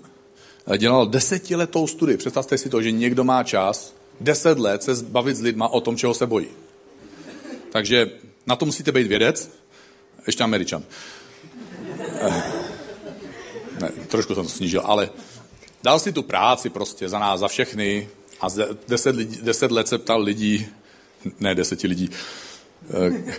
dělal 0.77 1.07
desetiletou 1.07 1.87
studii. 1.87 2.17
Představte 2.17 2.57
si 2.57 2.69
to, 2.69 2.81
že 2.81 2.91
někdo 2.91 3.23
má 3.23 3.43
čas 3.43 3.95
deset 4.19 4.59
let 4.59 4.83
se 4.83 4.95
zbavit 4.95 5.37
s 5.37 5.41
lidma 5.41 5.67
o 5.67 5.81
tom, 5.81 5.97
čeho 5.97 6.13
se 6.13 6.25
bojí. 6.25 6.47
Takže 7.71 8.11
na 8.47 8.55
to 8.55 8.65
musíte 8.65 8.91
být 8.91 9.07
vědec, 9.07 9.49
ještě 10.27 10.43
američan. 10.43 10.83
Ne, 13.81 13.89
trošku 14.07 14.35
jsem 14.35 14.43
to 14.43 14.49
snížil, 14.49 14.81
ale 14.85 15.09
dal 15.83 15.99
si 15.99 16.11
tu 16.11 16.23
práci 16.23 16.69
prostě 16.69 17.09
za 17.09 17.19
nás, 17.19 17.39
za 17.39 17.47
všechny 17.47 18.09
a 18.41 18.47
deset, 18.87 19.15
lidí, 19.15 19.39
deset 19.41 19.71
let 19.71 19.87
se 19.87 19.97
ptal 19.97 20.21
lidí, 20.21 20.67
ne 21.39 21.55
deseti 21.55 21.87
lidí, 21.87 22.09
eh, 22.89 23.33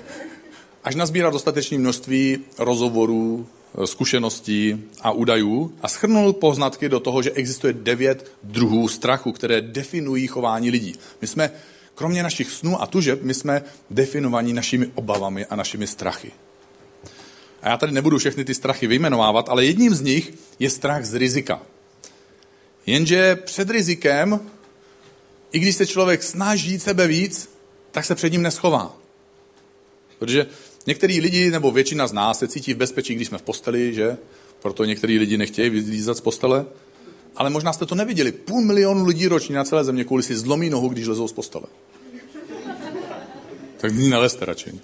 až 0.85 0.95
nazbíral 0.95 1.33
dostatečné 1.33 1.79
množství 1.79 2.39
rozhovorů, 2.59 3.47
eh, 3.83 3.87
zkušeností 3.87 4.85
a 5.01 5.13
údajů 5.13 5.75
a 5.83 5.89
schrnul 5.89 6.33
poznatky 6.33 6.89
do 6.89 7.01
toho, 7.01 7.23
že 7.23 7.31
existuje 7.31 7.73
devět 7.73 8.33
druhů 8.43 8.89
strachu, 8.89 9.33
které 9.33 9.61
definují 9.61 10.27
chování 10.27 10.71
lidí. 10.71 10.95
My 11.21 11.27
jsme, 11.27 11.51
kromě 11.95 12.23
našich 12.23 12.51
snů 12.51 12.83
a 12.83 12.87
tužeb, 12.87 13.23
my 13.23 13.35
jsme 13.35 13.63
definovaní 13.91 14.53
našimi 14.53 14.91
obavami 14.95 15.47
a 15.47 15.57
našimi 15.57 15.87
strachy. 15.87 16.33
A 17.63 17.69
já 17.69 17.77
tady 17.77 17.93
nebudu 17.93 18.19
všechny 18.19 18.45
ty 18.45 18.55
strachy 18.55 18.87
vyjmenovávat, 18.87 19.49
ale 19.49 19.65
jedním 19.65 19.95
z 19.95 20.01
nich 20.01 20.33
je 20.59 20.71
strach 20.71 21.05
z 21.05 21.15
rizika. 21.15 21.63
Jenže 22.87 23.37
před 23.37 23.71
rizikem, 23.71 24.41
i 25.53 25.59
když 25.59 25.77
se 25.77 25.87
člověk 25.87 26.23
snaží 26.23 26.81
sebe 26.81 27.07
víc, 27.07 27.51
tak 27.91 28.05
se 28.05 28.15
před 28.15 28.33
ním 28.33 28.43
neschová. 28.43 28.97
Protože 30.19 30.47
některý 30.87 31.21
lidi, 31.21 31.51
nebo 31.51 31.71
většina 31.71 32.07
z 32.07 32.13
nás 32.13 32.39
se 32.39 32.49
cítí 32.49 32.75
v 32.75 32.77
bezpečí, 32.77 33.15
když 33.15 33.29
jsme 33.29 33.39
v 33.39 33.43
posteli, 33.43 33.95
že? 33.95 34.17
Proto 34.63 34.85
některý 34.85 35.19
lidi 35.19 35.39
nechtějí 35.39 35.71
vylízat 35.71 36.17
z 36.17 36.21
postele. 36.21 36.67
Ale 37.37 37.51
možná 37.51 37.73
jste 37.73 37.87
to 37.87 37.95
neviděli. 37.95 38.33
Půl 38.33 38.65
milionu 38.65 39.07
lidí 39.07 39.29
ročně 39.29 39.57
na 39.57 39.65
celé 39.65 39.85
země 39.85 40.05
kvůli 40.05 40.23
si 40.23 40.37
zlomí 40.37 40.71
nohu, 40.71 40.89
když 40.89 41.07
lezou 41.07 41.29
z 41.29 41.33
postele. 41.33 41.67
Tak 43.77 43.93
ní 43.93 44.09
nelezte 44.09 44.45
radši. 44.45 44.81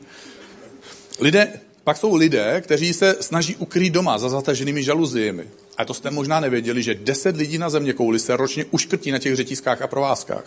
Lidé, 1.21 1.61
pak 1.87 1.97
jsou 1.97 2.15
lidé, 2.15 2.61
kteří 2.61 2.93
se 2.93 3.17
snaží 3.21 3.57
ukrýt 3.57 3.93
doma 3.93 4.19
za 4.19 4.29
zataženými 4.29 4.83
žaluziemi. 4.83 5.45
A 5.77 5.85
to 5.85 5.95
jste 5.95 6.11
možná 6.11 6.41
nevěděli, 6.41 6.83
že 6.83 6.95
deset 6.95 7.37
lidí 7.37 7.59
na 7.59 7.71
země 7.71 7.93
kouli 7.93 8.19
se 8.19 8.37
ročně 8.37 8.65
uškrtí 8.71 9.11
na 9.11 9.19
těch 9.19 9.37
řetízkách 9.37 9.83
a 9.83 9.87
provázkách. 9.87 10.45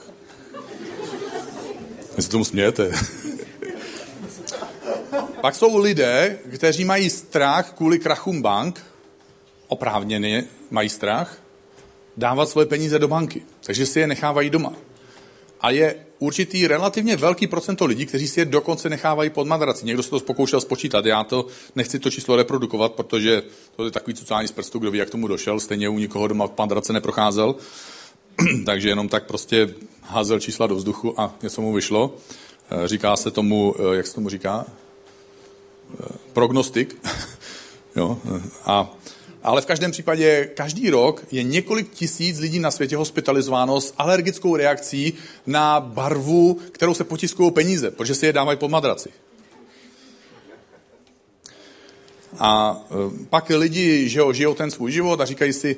Vy 2.18 2.24
se 2.24 2.30
tomu 2.30 2.46
smějete. 2.46 2.92
Pak 5.42 5.56
jsou 5.56 5.78
lidé, 5.78 6.38
kteří 6.54 6.86
mají 6.86 7.10
strach 7.10 7.72
kvůli 7.72 8.00
krachům 8.00 8.42
bank, 8.42 8.84
oprávněně 9.68 10.46
mají 10.72 10.90
strach, 10.90 11.38
dávat 12.18 12.50
svoje 12.50 12.66
peníze 12.66 13.00
do 13.00 13.08
banky. 13.08 13.42
Takže 13.66 13.86
si 13.86 14.00
je 14.00 14.08
nechávají 14.08 14.50
doma. 14.50 14.74
A 15.62 15.70
je 15.70 15.96
určitý 16.20 16.68
relativně 16.68 17.16
velký 17.16 17.48
procento 17.48 17.86
lidí, 17.86 18.06
kteří 18.06 18.28
si 18.28 18.40
je 18.40 18.46
dokonce 18.46 18.90
nechávají 18.90 19.30
pod 19.30 19.48
madrací. 19.48 19.86
Někdo 19.86 20.04
se 20.04 20.10
to 20.10 20.20
pokoušel 20.20 20.62
spočítat. 20.62 21.06
Já 21.06 21.24
to 21.24 21.46
nechci 21.76 22.00
to 22.00 22.12
číslo 22.12 22.36
reprodukovat, 22.36 22.92
protože 22.92 23.44
to 23.76 23.86
je 23.86 23.92
takový 23.92 24.14
cucání 24.14 24.48
z 24.48 24.52
prstu, 24.52 24.80
kdo 24.80 24.92
ví, 24.92 25.00
jak 25.00 25.10
tomu 25.10 25.28
došel. 25.28 25.60
Stejně 25.60 25.90
u 25.90 26.00
nikoho 26.00 26.28
doma 26.28 26.48
v 26.48 26.58
madrace 26.58 26.94
neprocházel. 26.94 27.56
Takže 28.66 28.90
jenom 28.90 29.10
tak 29.10 29.28
prostě 29.28 29.74
házel 30.02 30.40
čísla 30.40 30.68
do 30.68 30.76
vzduchu 30.76 31.22
a 31.22 31.36
něco 31.44 31.62
mu 31.62 31.74
vyšlo. 31.74 32.16
Eh, 32.72 32.88
říká 32.88 33.16
se 33.16 33.32
tomu, 33.32 33.76
eh, 33.80 33.96
jak 33.96 34.08
se 34.08 34.16
tomu 34.16 34.30
říká? 34.30 34.66
Eh, 36.00 36.06
prognostik. 36.34 36.98
Jo? 37.96 38.18
A, 38.66 38.94
ale 39.44 39.62
v 39.62 39.66
každém 39.66 39.92
případě 39.92 40.50
každý 40.56 40.90
rok 40.90 41.26
je 41.32 41.44
několik 41.44 41.90
tisíc 41.90 42.40
lidí 42.40 42.60
na 42.60 42.72
světě 42.72 42.98
hospitalizováno 42.98 43.82
s 43.82 43.94
alergickou 43.98 44.56
reakcí 44.56 45.14
na 45.46 45.80
barvu, 45.80 46.60
kterou 46.72 46.94
se 46.94 47.04
potiskují 47.04 47.52
peníze, 47.52 47.92
protože 47.92 48.16
si 48.16 48.26
je 48.26 48.34
dávají 48.34 48.58
po 48.58 48.70
madraci. 48.70 49.10
A 52.40 52.82
e, 52.92 53.26
pak 53.30 53.50
lidi 53.50 54.10
že 54.10 54.20
jo, 54.20 54.34
žijou 54.34 54.54
ten 54.54 54.72
svůj 54.72 54.92
život 54.92 55.22
a 55.22 55.26
říkají 55.26 55.54
si, 55.54 55.78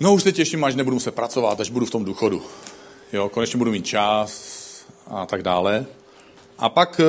no 0.00 0.14
už 0.14 0.22
se 0.22 0.32
těším, 0.32 0.64
až 0.64 0.74
nebudu 0.74 1.00
se 1.00 1.10
pracovat, 1.10 1.60
až 1.60 1.70
budu 1.70 1.86
v 1.86 1.90
tom 1.90 2.04
důchodu. 2.04 2.42
Jo, 3.12 3.28
konečně 3.28 3.58
budu 3.58 3.70
mít 3.70 3.86
čas 3.86 4.62
a 5.06 5.26
tak 5.26 5.42
dále. 5.42 5.86
A 6.58 6.68
pak 6.68 7.00
e, 7.00 7.04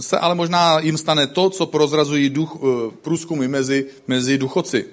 se 0.00 0.18
ale 0.18 0.34
možná 0.34 0.80
jim 0.80 0.98
stane 0.98 1.26
to, 1.26 1.50
co 1.50 1.66
prozrazují 1.66 2.30
duch, 2.30 2.56
e, 2.56 2.90
průzkumy 3.02 3.48
mezi, 3.48 3.86
mezi 4.06 4.38
duchoci, 4.38 4.84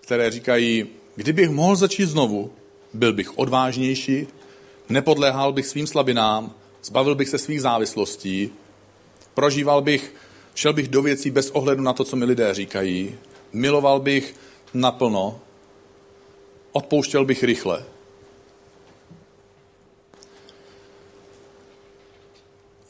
které 0.00 0.30
říkají, 0.30 0.86
kdybych 1.16 1.50
mohl 1.50 1.76
začít 1.76 2.06
znovu, 2.06 2.52
byl 2.92 3.12
bych 3.12 3.38
odvážnější, 3.38 4.26
nepodléhal 4.88 5.52
bych 5.52 5.66
svým 5.66 5.86
slabinám, 5.86 6.54
zbavil 6.84 7.14
bych 7.14 7.28
se 7.28 7.38
svých 7.38 7.62
závislostí, 7.62 8.50
prožíval 9.34 9.82
bych 9.82 10.14
Šel 10.54 10.72
bych 10.72 10.88
do 10.88 11.02
věcí 11.02 11.30
bez 11.30 11.50
ohledu 11.50 11.82
na 11.82 11.92
to, 11.92 12.04
co 12.04 12.16
mi 12.16 12.24
lidé 12.24 12.54
říkají. 12.54 13.14
Miloval 13.52 14.00
bych 14.00 14.34
naplno. 14.74 15.40
Odpouštěl 16.72 17.24
bych 17.24 17.42
rychle. 17.42 17.84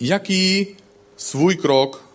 Jaký 0.04 0.66
svůj 1.16 1.56
krok, 1.56 2.08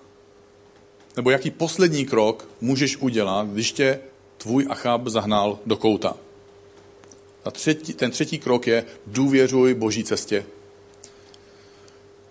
nebo 1.16 1.32
jaký 1.32 1.52
poslední 1.52 2.06
krok 2.06 2.50
můžeš 2.62 2.98
udělat, 2.98 3.48
když 3.48 3.72
tě 3.72 4.00
tvůj 4.38 4.68
Achab 4.70 5.08
zahnal 5.08 5.60
do 5.66 5.78
kouta? 5.78 6.18
A 7.46 7.52
třetí, 7.52 7.94
ten 7.94 8.12
třetí 8.12 8.40
krok 8.40 8.68
je 8.68 8.86
důvěřuj 9.06 9.74
boží 9.74 10.04
cestě. 10.04 10.46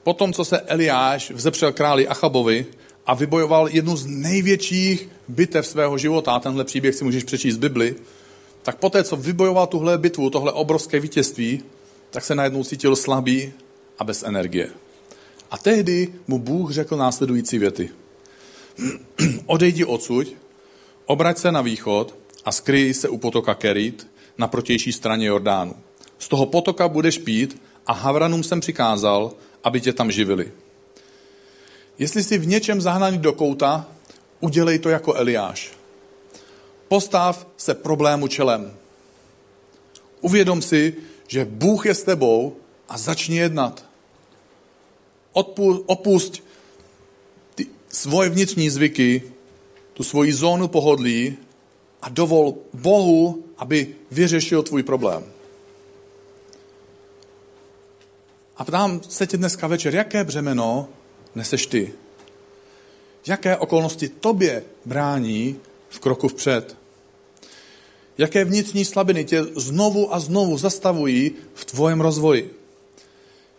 Potom, 0.03 0.33
co 0.33 0.45
se 0.45 0.61
Eliáš 0.61 1.31
vzepřel 1.31 1.73
králi 1.73 2.09
Achabovi, 2.09 2.67
a 3.07 3.15
vybojoval 3.15 3.69
jednu 3.69 3.97
z 3.97 4.07
největších 4.07 5.09
bitev 5.29 5.67
svého 5.67 5.99
života, 5.99 6.33
a 6.33 6.41
tenhle 6.41 6.65
příběh 6.65 6.95
si 6.95 7.05
můžeš 7.05 7.25
přečíst 7.25 7.57
v 7.57 7.61
Bibli, 7.61 7.95
tak 8.63 8.77
poté, 8.77 9.05
co 9.05 9.17
vybojoval 9.17 9.67
tuhle 9.67 9.99
bitvu, 9.99 10.31
tohle 10.31 10.53
obrovské 10.53 11.01
vítězství, 11.01 11.63
tak 12.11 12.25
se 12.25 12.35
najednou 12.35 12.65
cítil 12.65 12.97
slabý 12.97 13.53
a 13.99 14.05
bez 14.05 14.23
energie. 14.23 14.71
A 15.51 15.59
tehdy 15.59 16.15
mu 16.27 16.39
Bůh 16.39 16.71
řekl 16.71 16.97
následující 16.97 17.59
věty. 17.59 17.91
Odejdi 19.47 19.85
odsuť, 19.85 20.35
obrať 21.07 21.39
se 21.39 21.53
na 21.53 21.63
východ 21.63 22.15
a 22.45 22.53
skryj 22.53 22.95
se 22.95 23.09
u 23.09 23.19
potoka 23.19 23.55
Kerit 23.55 24.07
na 24.39 24.49
protější 24.49 24.93
straně 24.93 25.27
Jordánu. 25.27 25.77
Z 26.19 26.29
toho 26.29 26.47
potoka 26.47 26.89
budeš 26.89 27.19
pít 27.19 27.63
a 27.87 27.93
Havranům 27.93 28.43
jsem 28.43 28.61
přikázal, 28.61 29.33
aby 29.65 29.81
tě 29.81 29.93
tam 29.93 30.11
živili. 30.11 30.53
Jestli 31.99 32.25
jsi 32.25 32.39
v 32.39 32.47
něčem 32.47 32.81
zahnaný 32.81 33.19
do 33.19 33.33
kouta, 33.33 33.87
udělej 34.41 34.79
to 34.79 34.89
jako 34.89 35.15
Eliáš. 35.15 35.73
Postav 36.89 37.47
se 37.57 37.75
problému 37.75 38.29
čelem. 38.29 38.77
Uvědom 40.21 40.63
si, 40.63 40.95
že 41.29 41.45
Bůh 41.45 41.87
je 41.87 41.95
s 41.95 42.03
tebou 42.03 42.57
a 42.89 42.99
začni 42.99 43.37
jednat. 43.37 43.86
Opust 45.87 46.43
ty 47.55 47.67
svoje 47.89 48.29
vnitřní 48.29 48.71
zvyky, 48.71 49.23
tu 49.93 50.03
svoji 50.03 50.33
zónu 50.33 50.69
pohodlí 50.69 51.37
a 52.03 52.09
dovol 52.09 52.55
Bohu, 52.73 53.45
aby 53.59 53.95
vyřešil 54.11 54.63
tvůj 54.63 54.83
problém. 54.83 55.25
A 58.57 58.65
ptám 58.65 59.01
se 59.09 59.27
tě 59.27 59.37
dneska 59.37 59.67
večer, 59.67 59.95
jaké 59.95 60.25
břemeno 60.25 60.89
neseš 61.35 61.67
ty? 61.67 61.93
Jaké 63.27 63.57
okolnosti 63.57 64.09
tobě 64.09 64.65
brání 64.85 65.61
v 65.89 65.99
kroku 65.99 66.29
vpřed? 66.29 66.77
Jaké 68.19 68.45
vnitřní 68.45 68.85
slabiny 68.85 69.25
tě 69.25 69.45
znovu 69.45 70.15
a 70.15 70.21
znovu 70.21 70.59
zastavují 70.59 71.33
v 71.55 71.65
tvojem 71.65 72.01
rozvoji? 72.01 72.55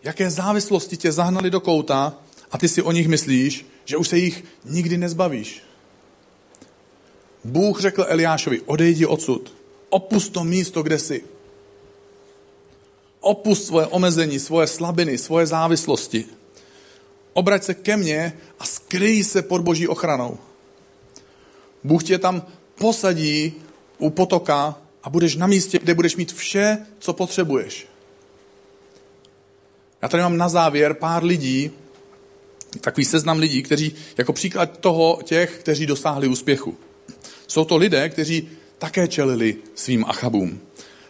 Jaké 0.07 0.29
závislosti 0.29 0.97
tě 0.97 1.11
zahnali 1.11 1.49
do 1.49 1.59
kouta 1.59 2.15
a 2.51 2.57
ty 2.57 2.67
si 2.67 2.81
o 2.81 2.91
nich 2.91 3.07
myslíš, 3.07 3.65
že 3.85 3.97
už 3.97 4.07
se 4.07 4.17
jich 4.17 4.43
nikdy 4.65 4.97
nezbavíš? 4.97 5.63
Bůh 7.43 7.81
řekl 7.81 8.05
Eliášovi, 8.07 8.61
odejdi 8.61 9.05
odsud, 9.05 9.53
opust 9.89 10.33
to 10.33 10.43
místo, 10.43 10.83
kde 10.83 10.99
jsi. 10.99 11.23
Opust 13.19 13.65
svoje 13.65 13.87
omezení, 13.87 14.39
svoje 14.39 14.67
slabiny, 14.67 15.17
svoje 15.17 15.45
závislosti 15.47 16.25
obrať 17.37 17.63
se 17.63 17.73
ke 17.73 17.97
mně 17.97 18.33
a 18.59 18.65
skryj 18.65 19.23
se 19.23 19.41
pod 19.41 19.61
boží 19.61 19.87
ochranou. 19.87 20.37
Bůh 21.83 22.03
tě 22.03 22.17
tam 22.17 22.41
posadí 22.75 23.53
u 23.97 24.09
potoka 24.09 24.75
a 25.03 25.09
budeš 25.09 25.35
na 25.35 25.47
místě, 25.47 25.79
kde 25.79 25.93
budeš 25.93 26.15
mít 26.15 26.33
vše, 26.33 26.85
co 26.99 27.13
potřebuješ. 27.13 27.87
Já 30.01 30.07
tady 30.07 30.23
mám 30.23 30.37
na 30.37 30.49
závěr 30.49 30.93
pár 30.93 31.23
lidí, 31.23 31.71
takový 32.81 33.05
seznam 33.05 33.39
lidí, 33.39 33.63
kteří 33.63 33.95
jako 34.17 34.33
příklad 34.33 34.77
toho 34.79 35.19
těch, 35.23 35.57
kteří 35.59 35.85
dosáhli 35.85 36.27
úspěchu. 36.27 36.77
Jsou 37.47 37.65
to 37.65 37.77
lidé, 37.77 38.09
kteří 38.09 38.49
také 38.77 39.07
čelili 39.07 39.55
svým 39.75 40.05
achabům 40.05 40.59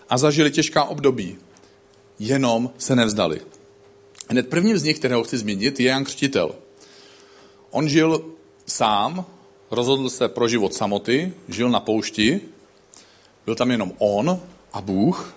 a 0.10 0.18
zažili 0.18 0.52
těžká 0.52 0.84
období, 0.84 1.38
jenom 2.20 2.70
se 2.78 2.96
nevzdali. 2.96 3.42
Hned 4.30 4.50
prvním 4.50 4.78
z 4.78 4.84
nich, 4.84 5.00
kterého 5.00 5.24
chci 5.24 5.38
zmínit, 5.38 5.80
je 5.80 5.88
Jan 5.88 6.04
Křtitel. 6.04 6.56
On 7.72 7.90
žil 7.90 8.26
sám, 8.66 9.26
rozhodl 9.72 10.10
se 10.10 10.28
pro 10.28 10.48
život 10.48 10.74
samoty, 10.74 11.34
žil 11.50 11.70
na 11.70 11.80
poušti, 11.80 12.42
byl 13.46 13.56
tam 13.56 13.72
jenom 13.72 13.94
on 13.98 14.42
a 14.74 14.82
Bůh 14.82 15.37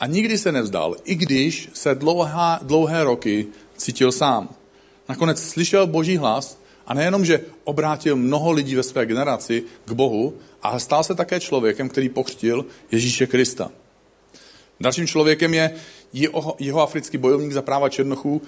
a 0.00 0.06
nikdy 0.06 0.38
se 0.38 0.52
nevzdal, 0.52 0.96
i 1.04 1.14
když 1.14 1.68
se 1.72 1.94
dlouhá, 1.94 2.60
dlouhé 2.62 3.04
roky 3.04 3.46
cítil 3.76 4.12
sám. 4.12 4.48
Nakonec 5.08 5.42
slyšel 5.42 5.86
boží 5.86 6.16
hlas 6.16 6.58
a 6.86 6.94
nejenom, 6.94 7.24
že 7.24 7.40
obrátil 7.64 8.16
mnoho 8.16 8.52
lidí 8.52 8.74
ve 8.74 8.82
své 8.82 9.06
generaci 9.06 9.62
k 9.84 9.92
Bohu, 9.92 10.34
ale 10.62 10.80
stal 10.80 11.04
se 11.04 11.14
také 11.14 11.40
člověkem, 11.40 11.88
který 11.88 12.08
pokřtil 12.08 12.66
Ježíše 12.90 13.26
Krista. 13.26 13.70
Dalším 14.80 15.06
člověkem 15.06 15.54
je 15.54 15.74
jeho, 16.12 16.56
jeho 16.58 16.80
africký 16.80 17.18
bojovník 17.18 17.52
za 17.52 17.62
práva 17.62 17.88
Černochů, 17.88 18.42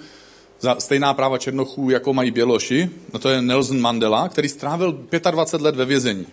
za 0.59 0.75
stejná 0.79 1.13
práva 1.13 1.37
Černochů, 1.37 1.89
jako 1.89 2.13
mají 2.13 2.31
Běloši, 2.31 2.89
no 3.13 3.19
to 3.19 3.29
je 3.29 3.41
Nelson 3.41 3.81
Mandela, 3.81 4.29
který 4.29 4.49
strávil 4.49 4.91
25 5.31 5.65
let 5.65 5.75
ve 5.75 5.85
vězení. 5.85 6.27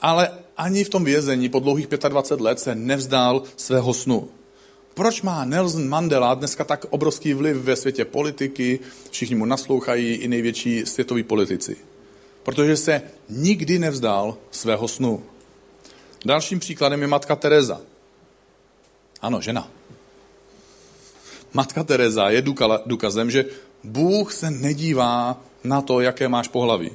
Ale 0.00 0.30
ani 0.56 0.84
v 0.84 0.88
tom 0.88 1.04
vězení 1.04 1.48
po 1.48 1.60
dlouhých 1.60 1.86
25 1.86 2.44
let 2.44 2.60
se 2.60 2.74
nevzdál 2.74 3.42
svého 3.56 3.94
snu. 3.94 4.28
Proč 4.94 5.22
má 5.22 5.44
Nelson 5.44 5.88
Mandela 5.88 6.34
dneska 6.34 6.64
tak 6.64 6.86
obrovský 6.90 7.34
vliv 7.34 7.56
ve 7.56 7.76
světě 7.76 8.04
politiky, 8.04 8.80
všichni 9.10 9.36
mu 9.36 9.44
naslouchají, 9.44 10.14
i 10.14 10.28
největší 10.28 10.86
světoví 10.86 11.22
politici? 11.22 11.76
Protože 12.42 12.76
se 12.76 13.02
nikdy 13.28 13.78
nevzdál 13.78 14.36
svého 14.50 14.88
snu. 14.88 15.22
Dalším 16.24 16.60
příkladem 16.60 17.02
je 17.02 17.06
matka 17.06 17.36
Teresa. 17.36 17.80
Ano, 19.22 19.40
žena. 19.40 19.70
Matka 21.52 21.84
Teresa 21.84 22.30
je 22.30 22.42
důkazem, 22.86 23.30
že 23.30 23.44
Bůh 23.84 24.32
se 24.32 24.50
nedívá 24.50 25.40
na 25.64 25.82
to, 25.82 26.00
jaké 26.00 26.28
máš 26.28 26.48
pohlaví. 26.48 26.90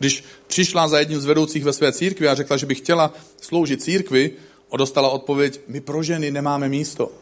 Když 0.00 0.24
přišla 0.46 0.88
za 0.88 0.98
jedním 0.98 1.20
z 1.20 1.24
vedoucích 1.24 1.64
ve 1.64 1.72
své 1.72 1.92
církvi 1.92 2.28
a 2.28 2.34
řekla, 2.34 2.56
že 2.56 2.66
by 2.66 2.74
chtěla 2.74 3.14
sloužit 3.40 3.82
církvi, 3.82 4.32
dostala 4.76 5.08
odpověď, 5.08 5.60
my 5.68 5.80
pro 5.80 6.02
ženy 6.02 6.30
nemáme 6.30 6.68
místo. 6.68 7.12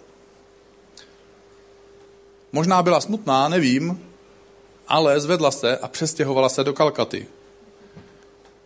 Možná 2.52 2.82
byla 2.82 3.00
smutná, 3.00 3.48
nevím, 3.48 4.00
ale 4.88 5.20
zvedla 5.20 5.50
se 5.50 5.76
a 5.76 5.88
přestěhovala 5.88 6.48
se 6.48 6.64
do 6.64 6.72
Kalkaty. 6.72 7.26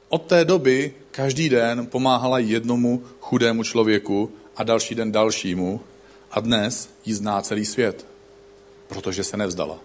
Od 0.08 0.22
té 0.22 0.44
doby 0.44 0.94
každý 1.10 1.48
den 1.48 1.86
pomáhala 1.86 2.38
jednomu 2.38 3.02
chudému 3.20 3.64
člověku 3.64 4.32
a 4.56 4.62
další 4.62 4.94
den 4.94 5.12
dalšímu 5.12 5.80
a 6.30 6.40
dnes 6.40 6.88
ji 7.04 7.14
zná 7.14 7.42
celý 7.42 7.64
svět, 7.64 8.06
protože 8.88 9.24
se 9.24 9.36
nevzdala. 9.36 9.78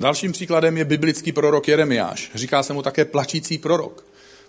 Dalším 0.00 0.32
příkladem 0.32 0.78
je 0.78 0.84
biblický 0.84 1.32
prorok 1.32 1.68
Jeremiáš. 1.68 2.30
Říká 2.34 2.62
se 2.62 2.72
mu 2.72 2.82
také 2.82 3.04
plačící 3.04 3.58
prorok, 3.58 4.04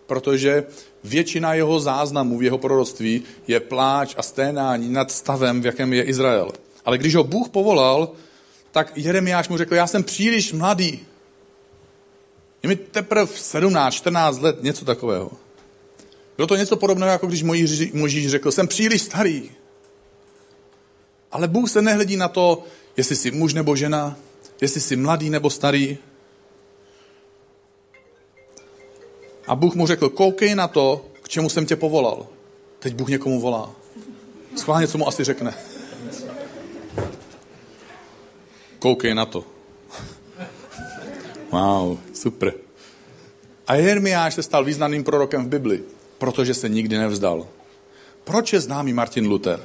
protože 0.05 0.63
většina 1.03 1.53
jeho 1.53 1.79
záznamů 1.79 2.37
v 2.37 2.43
jeho 2.43 2.57
proroctví 2.57 3.23
je 3.47 3.59
pláč 3.59 4.15
a 4.17 4.23
sténání 4.23 4.89
nad 4.89 5.11
stavem, 5.11 5.61
v 5.61 5.65
jakém 5.65 5.93
je 5.93 6.03
Izrael. 6.03 6.51
Ale 6.85 6.97
když 6.97 7.15
ho 7.15 7.23
Bůh 7.23 7.49
povolal, 7.49 8.11
tak 8.71 8.91
Jeremiáš 8.95 9.49
mu 9.49 9.57
řekl, 9.57 9.75
já 9.75 9.87
jsem 9.87 10.03
příliš 10.03 10.53
mladý. 10.53 10.99
Je 12.63 12.69
mi 12.69 12.75
teprve 12.75 13.27
17, 13.27 13.93
14 13.93 14.41
let, 14.41 14.63
něco 14.63 14.85
takového. 14.85 15.31
Bylo 16.37 16.47
to 16.47 16.55
něco 16.55 16.75
podobného, 16.75 17.11
jako 17.11 17.27
když 17.27 17.43
Možíš 17.93 18.29
řekl, 18.29 18.51
jsem 18.51 18.67
příliš 18.67 19.01
starý. 19.01 19.51
Ale 21.31 21.47
Bůh 21.47 21.69
se 21.69 21.81
nehledí 21.81 22.17
na 22.17 22.27
to, 22.27 22.63
jestli 22.97 23.15
jsi 23.15 23.31
muž 23.31 23.53
nebo 23.53 23.75
žena, 23.75 24.17
jestli 24.61 24.81
jsi 24.81 24.95
mladý 24.95 25.29
nebo 25.29 25.49
starý. 25.49 25.97
A 29.47 29.55
Bůh 29.55 29.75
mu 29.75 29.87
řekl, 29.87 30.09
koukej 30.09 30.55
na 30.55 30.67
to, 30.67 31.05
k 31.21 31.29
čemu 31.29 31.49
jsem 31.49 31.65
tě 31.65 31.75
povolal. 31.75 32.27
Teď 32.79 32.95
Bůh 32.95 33.09
někomu 33.09 33.41
volá. 33.41 33.71
Schválně, 34.55 34.87
co 34.87 34.97
mu 34.97 35.07
asi 35.07 35.23
řekne. 35.23 35.53
Koukej 38.79 39.15
na 39.15 39.25
to. 39.25 39.43
Wow, 41.51 41.97
super. 42.13 42.53
A 43.67 43.75
Jeremiáš 43.75 44.33
se 44.33 44.43
stal 44.43 44.65
významným 44.65 45.03
prorokem 45.03 45.45
v 45.45 45.47
Bibli, 45.47 45.83
protože 46.17 46.53
se 46.53 46.69
nikdy 46.69 46.97
nevzdal. 46.97 47.47
Proč 48.23 48.53
je 48.53 48.59
známý 48.59 48.93
Martin 48.93 49.27
Luther? 49.27 49.59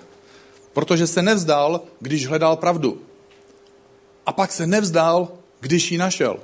Protože 0.72 1.06
se 1.06 1.22
nevzdal, 1.22 1.80
když 2.00 2.26
hledal 2.26 2.56
pravdu. 2.56 3.00
A 4.30 4.32
pak 4.32 4.52
se 4.52 4.66
nevzdal, 4.66 5.28
když 5.60 5.92
ji 5.92 5.98
našel. 5.98 6.36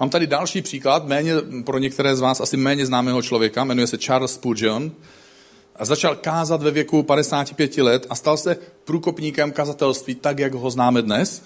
Mám 0.00 0.10
tady 0.10 0.26
další 0.26 0.62
příklad, 0.62 1.06
méně, 1.06 1.32
pro 1.64 1.78
některé 1.78 2.16
z 2.16 2.20
vás 2.20 2.40
asi 2.40 2.56
méně 2.56 2.86
známého 2.86 3.22
člověka, 3.22 3.64
jmenuje 3.64 3.86
se 3.86 3.98
Charles 3.98 4.34
Spurgeon. 4.34 4.92
A 5.76 5.84
začal 5.84 6.16
kázat 6.16 6.62
ve 6.62 6.70
věku 6.70 7.02
55 7.02 7.78
let 7.78 8.06
a 8.10 8.14
stal 8.14 8.36
se 8.36 8.56
průkopníkem 8.84 9.52
kazatelství 9.52 10.14
tak, 10.14 10.38
jak 10.38 10.54
ho 10.54 10.70
známe 10.70 11.02
dnes. 11.02 11.42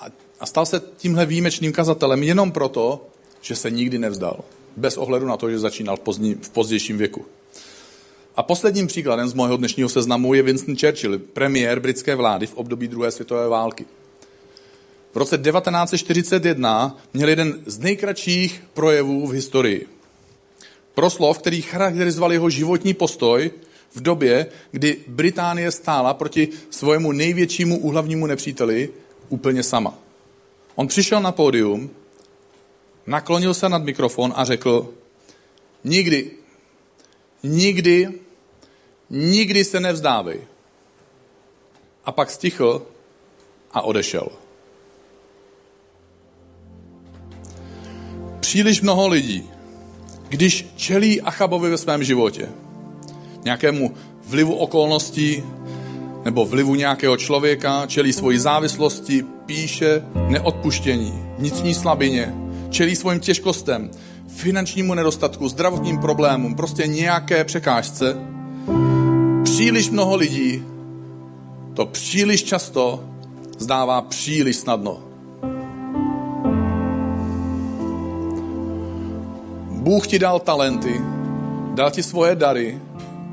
A, 0.00 0.06
a 0.40 0.46
stal 0.46 0.66
se 0.66 0.82
tímhle 0.96 1.26
výjimečným 1.26 1.72
kazatelem 1.72 2.22
jenom 2.22 2.52
proto, 2.52 3.06
že 3.40 3.56
se 3.56 3.70
nikdy 3.70 3.98
nevzdal. 3.98 4.40
Bez 4.76 4.96
ohledu 4.96 5.26
na 5.26 5.36
to, 5.36 5.50
že 5.50 5.58
začínal 5.58 5.96
v, 5.96 6.00
pozdní, 6.00 6.34
v 6.34 6.50
pozdějším 6.50 6.98
věku. 6.98 7.26
A 8.36 8.42
posledním 8.42 8.86
příkladem 8.86 9.28
z 9.28 9.34
mého 9.34 9.56
dnešního 9.56 9.88
seznamu 9.88 10.34
je 10.34 10.42
Winston 10.42 10.76
Churchill, 10.76 11.18
premiér 11.18 11.80
britské 11.80 12.14
vlády 12.14 12.46
v 12.46 12.54
období 12.54 12.88
druhé 12.88 13.10
světové 13.10 13.48
války. 13.48 13.84
V 15.12 15.16
roce 15.16 15.38
1941 15.38 16.96
měl 17.14 17.28
jeden 17.28 17.62
z 17.66 17.78
nejkratších 17.78 18.62
projevů 18.74 19.26
v 19.26 19.32
historii. 19.32 19.86
Proslov, 20.94 21.38
který 21.38 21.62
charakterizoval 21.62 22.32
jeho 22.32 22.50
životní 22.50 22.94
postoj 22.94 23.50
v 23.94 24.00
době, 24.00 24.46
kdy 24.70 24.96
Británie 25.08 25.70
stála 25.70 26.14
proti 26.14 26.48
svojemu 26.70 27.12
největšímu 27.12 27.78
úhlavnímu 27.78 28.26
nepříteli 28.26 28.90
úplně 29.28 29.62
sama. 29.62 29.98
On 30.74 30.86
přišel 30.86 31.20
na 31.20 31.32
pódium, 31.32 31.90
naklonil 33.06 33.54
se 33.54 33.68
nad 33.68 33.84
mikrofon 33.84 34.32
a 34.36 34.44
řekl, 34.44 34.88
nikdy, 35.84 36.30
nikdy, 37.42 38.23
nikdy 39.10 39.64
se 39.64 39.80
nevzdávej. 39.80 40.40
A 42.04 42.12
pak 42.12 42.30
stichl 42.30 42.86
a 43.72 43.82
odešel. 43.82 44.28
Příliš 48.40 48.80
mnoho 48.80 49.08
lidí, 49.08 49.50
když 50.28 50.66
čelí 50.76 51.20
Achabovi 51.20 51.70
ve 51.70 51.78
svém 51.78 52.04
životě, 52.04 52.48
nějakému 53.44 53.94
vlivu 54.26 54.54
okolností 54.54 55.42
nebo 56.24 56.46
vlivu 56.46 56.74
nějakého 56.74 57.16
člověka, 57.16 57.86
čelí 57.86 58.12
svoji 58.12 58.38
závislosti, 58.38 59.24
píše 59.46 60.02
neodpuštění, 60.28 61.24
vnitřní 61.38 61.74
slabině, 61.74 62.34
čelí 62.70 62.96
svým 62.96 63.20
těžkostem, 63.20 63.90
finančnímu 64.28 64.94
nedostatku, 64.94 65.48
zdravotním 65.48 65.98
problémům, 65.98 66.54
prostě 66.54 66.86
nějaké 66.86 67.44
překážce. 67.44 68.33
Příliš 69.54 69.90
mnoho 69.90 70.16
lidí 70.16 70.64
to 71.74 71.86
příliš 71.86 72.44
často 72.44 73.04
zdává 73.58 74.02
příliš 74.02 74.56
snadno. 74.56 74.98
Bůh 79.70 80.06
ti 80.06 80.18
dal 80.18 80.40
talenty, 80.40 81.00
dal 81.74 81.90
ti 81.90 82.02
svoje 82.02 82.36
dary, 82.36 82.80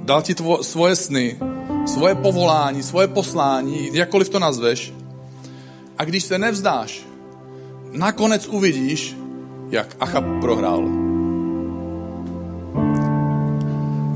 dal 0.04 0.22
ti 0.22 0.36
tvo, 0.36 0.64
svoje 0.64 0.96
sny, 0.96 1.40
svoje 1.86 2.16
povolání, 2.16 2.84
svoje 2.84 3.08
poslání, 3.08 3.90
jakkoliv 3.94 4.30
to 4.30 4.40
nazveš. 4.40 4.94
A 5.98 6.04
když 6.04 6.24
se 6.24 6.38
nevzdáš, 6.38 7.06
nakonec 7.92 8.48
uvidíš, 8.48 9.18
jak 9.70 9.96
Achab 10.00 10.26
prohrál. 10.42 10.86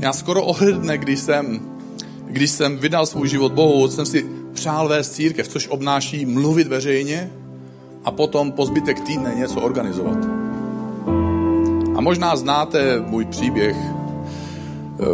Já 0.00 0.12
skoro 0.12 0.44
ohledne, 0.44 0.98
když 0.98 1.20
jsem, 1.20 1.75
když 2.36 2.50
jsem 2.50 2.78
vydal 2.78 3.06
svůj 3.06 3.28
život 3.28 3.52
Bohu, 3.52 3.88
jsem 3.88 4.06
si 4.06 4.26
přál 4.52 4.88
vést 4.88 5.10
církev, 5.10 5.48
což 5.48 5.68
obnáší 5.68 6.26
mluvit 6.26 6.66
veřejně 6.66 7.30
a 8.04 8.10
potom 8.10 8.52
po 8.52 8.66
zbytek 8.66 9.00
týdne 9.00 9.34
něco 9.34 9.60
organizovat. 9.60 10.18
A 11.96 12.00
možná 12.00 12.36
znáte 12.36 13.00
můj 13.00 13.24
příběh, 13.24 13.76
eh, 13.76 15.04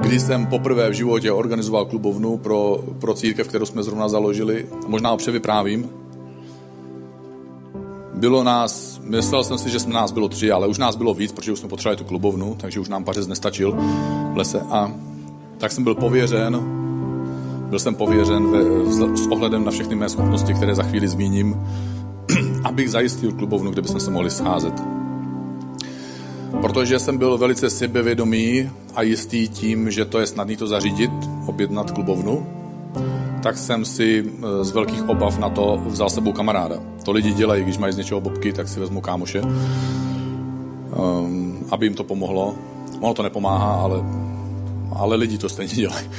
kdy 0.00 0.20
jsem 0.20 0.46
poprvé 0.46 0.90
v 0.90 0.92
životě 0.92 1.32
organizoval 1.32 1.84
klubovnu 1.84 2.36
pro, 2.36 2.84
pro 3.00 3.14
církev, 3.14 3.48
kterou 3.48 3.66
jsme 3.66 3.82
zrovna 3.82 4.08
založili. 4.08 4.66
Možná 4.86 5.10
ho 5.10 5.16
převyprávím. 5.16 5.90
Bylo 8.14 8.44
nás, 8.44 9.00
myslel 9.04 9.44
jsem 9.44 9.58
si, 9.58 9.70
že 9.70 9.80
jsme 9.80 9.94
nás 9.94 10.12
bylo 10.12 10.28
tři, 10.28 10.52
ale 10.52 10.66
už 10.66 10.78
nás 10.78 10.96
bylo 10.96 11.14
víc, 11.14 11.32
protože 11.32 11.52
už 11.52 11.58
jsme 11.58 11.68
potřebovali 11.68 11.96
tu 11.96 12.04
klubovnu, 12.04 12.56
takže 12.60 12.80
už 12.80 12.88
nám 12.88 13.04
pařez 13.04 13.26
nestačil 13.26 13.72
v 14.32 14.36
lese. 14.36 14.60
A 14.60 14.92
tak 15.60 15.72
jsem 15.72 15.84
byl 15.84 15.94
pověřen, 15.94 16.60
byl 17.68 17.78
jsem 17.78 17.94
pověřen 17.94 18.50
ve, 18.50 18.62
s 19.16 19.26
ohledem 19.30 19.64
na 19.64 19.70
všechny 19.70 19.94
mé 19.94 20.08
schopnosti, 20.08 20.54
které 20.54 20.74
za 20.74 20.82
chvíli 20.82 21.08
zmíním, 21.08 21.56
abych 22.64 22.90
zajistil 22.90 23.32
klubovnu, 23.32 23.70
kde 23.70 23.82
bychom 23.82 24.00
se 24.00 24.10
mohli 24.10 24.30
scházet 24.30 24.74
protože 26.60 26.98
jsem 26.98 27.18
byl 27.18 27.38
velice 27.38 27.70
sebevědomý 27.70 28.70
a 28.94 29.02
jistý 29.02 29.48
tím, 29.48 29.90
že 29.90 30.04
to 30.04 30.20
je 30.20 30.26
snadné 30.26 30.56
to 30.56 30.66
zařídit, 30.66 31.10
objednat 31.46 31.90
klubovnu, 31.90 32.46
tak 33.42 33.58
jsem 33.58 33.84
si 33.84 34.24
eh, 34.24 34.64
z 34.64 34.70
velkých 34.70 35.08
obav 35.08 35.38
na 35.38 35.48
to 35.48 35.82
vzal 35.86 36.10
sebou 36.10 36.32
kamaráda. 36.32 36.76
To 37.04 37.12
lidi 37.12 37.32
dělají, 37.32 37.62
když 37.62 37.78
mají 37.78 37.92
z 37.92 37.96
něčeho 37.96 38.20
bobky, 38.20 38.52
tak 38.52 38.68
si 38.68 38.80
vezmu 38.80 39.00
kámoše, 39.00 39.42
um, 39.42 41.58
aby 41.70 41.86
jim 41.86 41.94
to 41.94 42.04
pomohlo. 42.04 42.54
Ono 43.00 43.14
to 43.14 43.22
nepomáhá, 43.22 43.74
ale, 43.74 44.04
ale 44.96 45.16
lidi 45.16 45.38
to 45.38 45.48
stejně 45.48 45.74
dělají. 45.74 46.10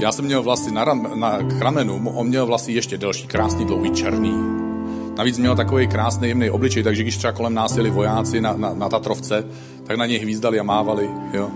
Já 0.00 0.12
jsem 0.12 0.24
měl 0.24 0.42
vlasy 0.42 0.70
na, 0.70 0.84
ram, 0.84 1.20
na 1.20 1.38
k 1.38 1.60
ramenu, 1.60 2.10
on 2.14 2.26
měl 2.26 2.46
vlasy 2.46 2.72
ještě 2.72 2.98
delší, 2.98 3.26
krásný, 3.26 3.64
dlouhý, 3.64 3.90
černý 3.90 4.60
Navíc 5.20 5.38
měl 5.38 5.56
takový 5.56 5.86
krásný, 5.86 6.28
jemný 6.28 6.50
obličej, 6.50 6.82
takže 6.82 7.02
když 7.02 7.16
třeba 7.16 7.32
kolem 7.32 7.54
nás 7.54 7.76
jeli 7.76 7.90
vojáci 7.90 8.40
na, 8.40 8.52
na, 8.52 8.74
na 8.74 8.88
Tatrovce, 8.88 9.44
tak 9.84 9.96
na 9.96 10.06
něj 10.06 10.18
hvízdali 10.18 10.60
a 10.60 10.62
mávali, 10.62 11.10
jo. 11.32 11.50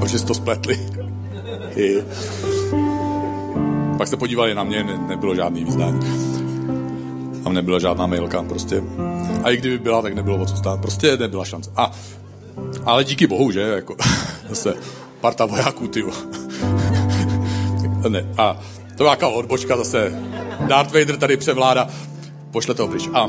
Protože 0.00 0.24
to 0.24 0.34
spletli. 0.34 0.78
Pak 3.98 4.08
se 4.08 4.16
podívali 4.16 4.54
na 4.54 4.64
mě, 4.64 4.84
ne, 4.84 4.98
nebylo 5.08 5.34
žádný 5.34 5.64
výzdání. 5.64 6.00
Tam 7.44 7.54
nebyla 7.54 7.78
žádná 7.78 8.06
mailka, 8.06 8.42
prostě. 8.42 8.82
A 9.42 9.50
i 9.50 9.56
kdyby 9.56 9.78
byla, 9.78 10.02
tak 10.02 10.14
nebylo 10.14 10.36
o 10.42 10.46
co 10.46 10.56
stát. 10.56 10.80
Prostě 10.80 11.16
nebyla 11.16 11.44
šance. 11.44 11.70
A, 11.76 11.90
ale 12.88 13.04
díky 13.04 13.26
bohu, 13.26 13.50
že? 13.50 13.60
Jako, 13.60 13.96
zase 14.48 14.74
parta 15.20 15.46
vojáků, 15.46 15.88
ty. 15.88 16.04
ne. 18.08 18.26
A 18.38 18.56
to 18.88 18.96
byla 18.96 19.10
jaká 19.10 19.28
odbočka 19.28 19.76
zase. 19.76 20.22
Darth 20.60 20.92
Vader 20.92 21.16
tady 21.16 21.36
převládá 21.36 21.88
pošle 22.50 22.74
toho 22.74 22.88
pryč. 22.88 23.08
A 23.14 23.28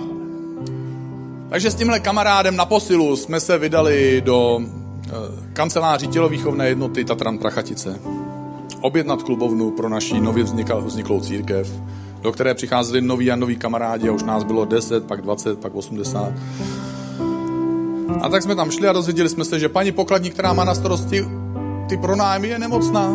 takže 1.49 1.71
s 1.71 1.75
tímhle 1.75 1.99
kamarádem 1.99 2.55
na 2.55 2.65
posilu 2.65 3.15
jsme 3.15 3.39
se 3.39 3.57
vydali 3.57 4.21
do 4.25 4.61
e, 4.61 4.65
kanceláří 5.53 6.07
tělovýchovné 6.07 6.67
jednoty 6.67 7.05
Tatran 7.05 7.37
Prachatice. 7.37 7.99
Objednat 8.81 9.23
klubovnu 9.23 9.71
pro 9.71 9.89
naší 9.89 10.21
nově 10.21 10.43
vzniklou 10.85 11.21
církev, 11.21 11.71
do 12.21 12.31
které 12.31 12.53
přicházeli 12.53 13.01
noví 13.01 13.31
a 13.31 13.35
noví 13.35 13.55
kamarádi 13.55 14.09
a 14.09 14.11
už 14.11 14.23
nás 14.23 14.43
bylo 14.43 14.65
10, 14.65 15.07
pak 15.07 15.21
20, 15.21 15.59
pak 15.59 15.75
80. 15.75 16.33
A 18.21 18.29
tak 18.29 18.43
jsme 18.43 18.55
tam 18.55 18.71
šli 18.71 18.87
a 18.87 18.93
dozvěděli 18.93 19.29
jsme 19.29 19.45
se, 19.45 19.59
že 19.59 19.69
paní 19.69 19.91
pokladní, 19.91 20.29
která 20.29 20.53
má 20.53 20.63
na 20.63 20.75
starosti 20.75 21.25
ty 21.89 21.97
pronájmy, 21.97 22.47
je 22.47 22.59
nemocná. 22.59 23.09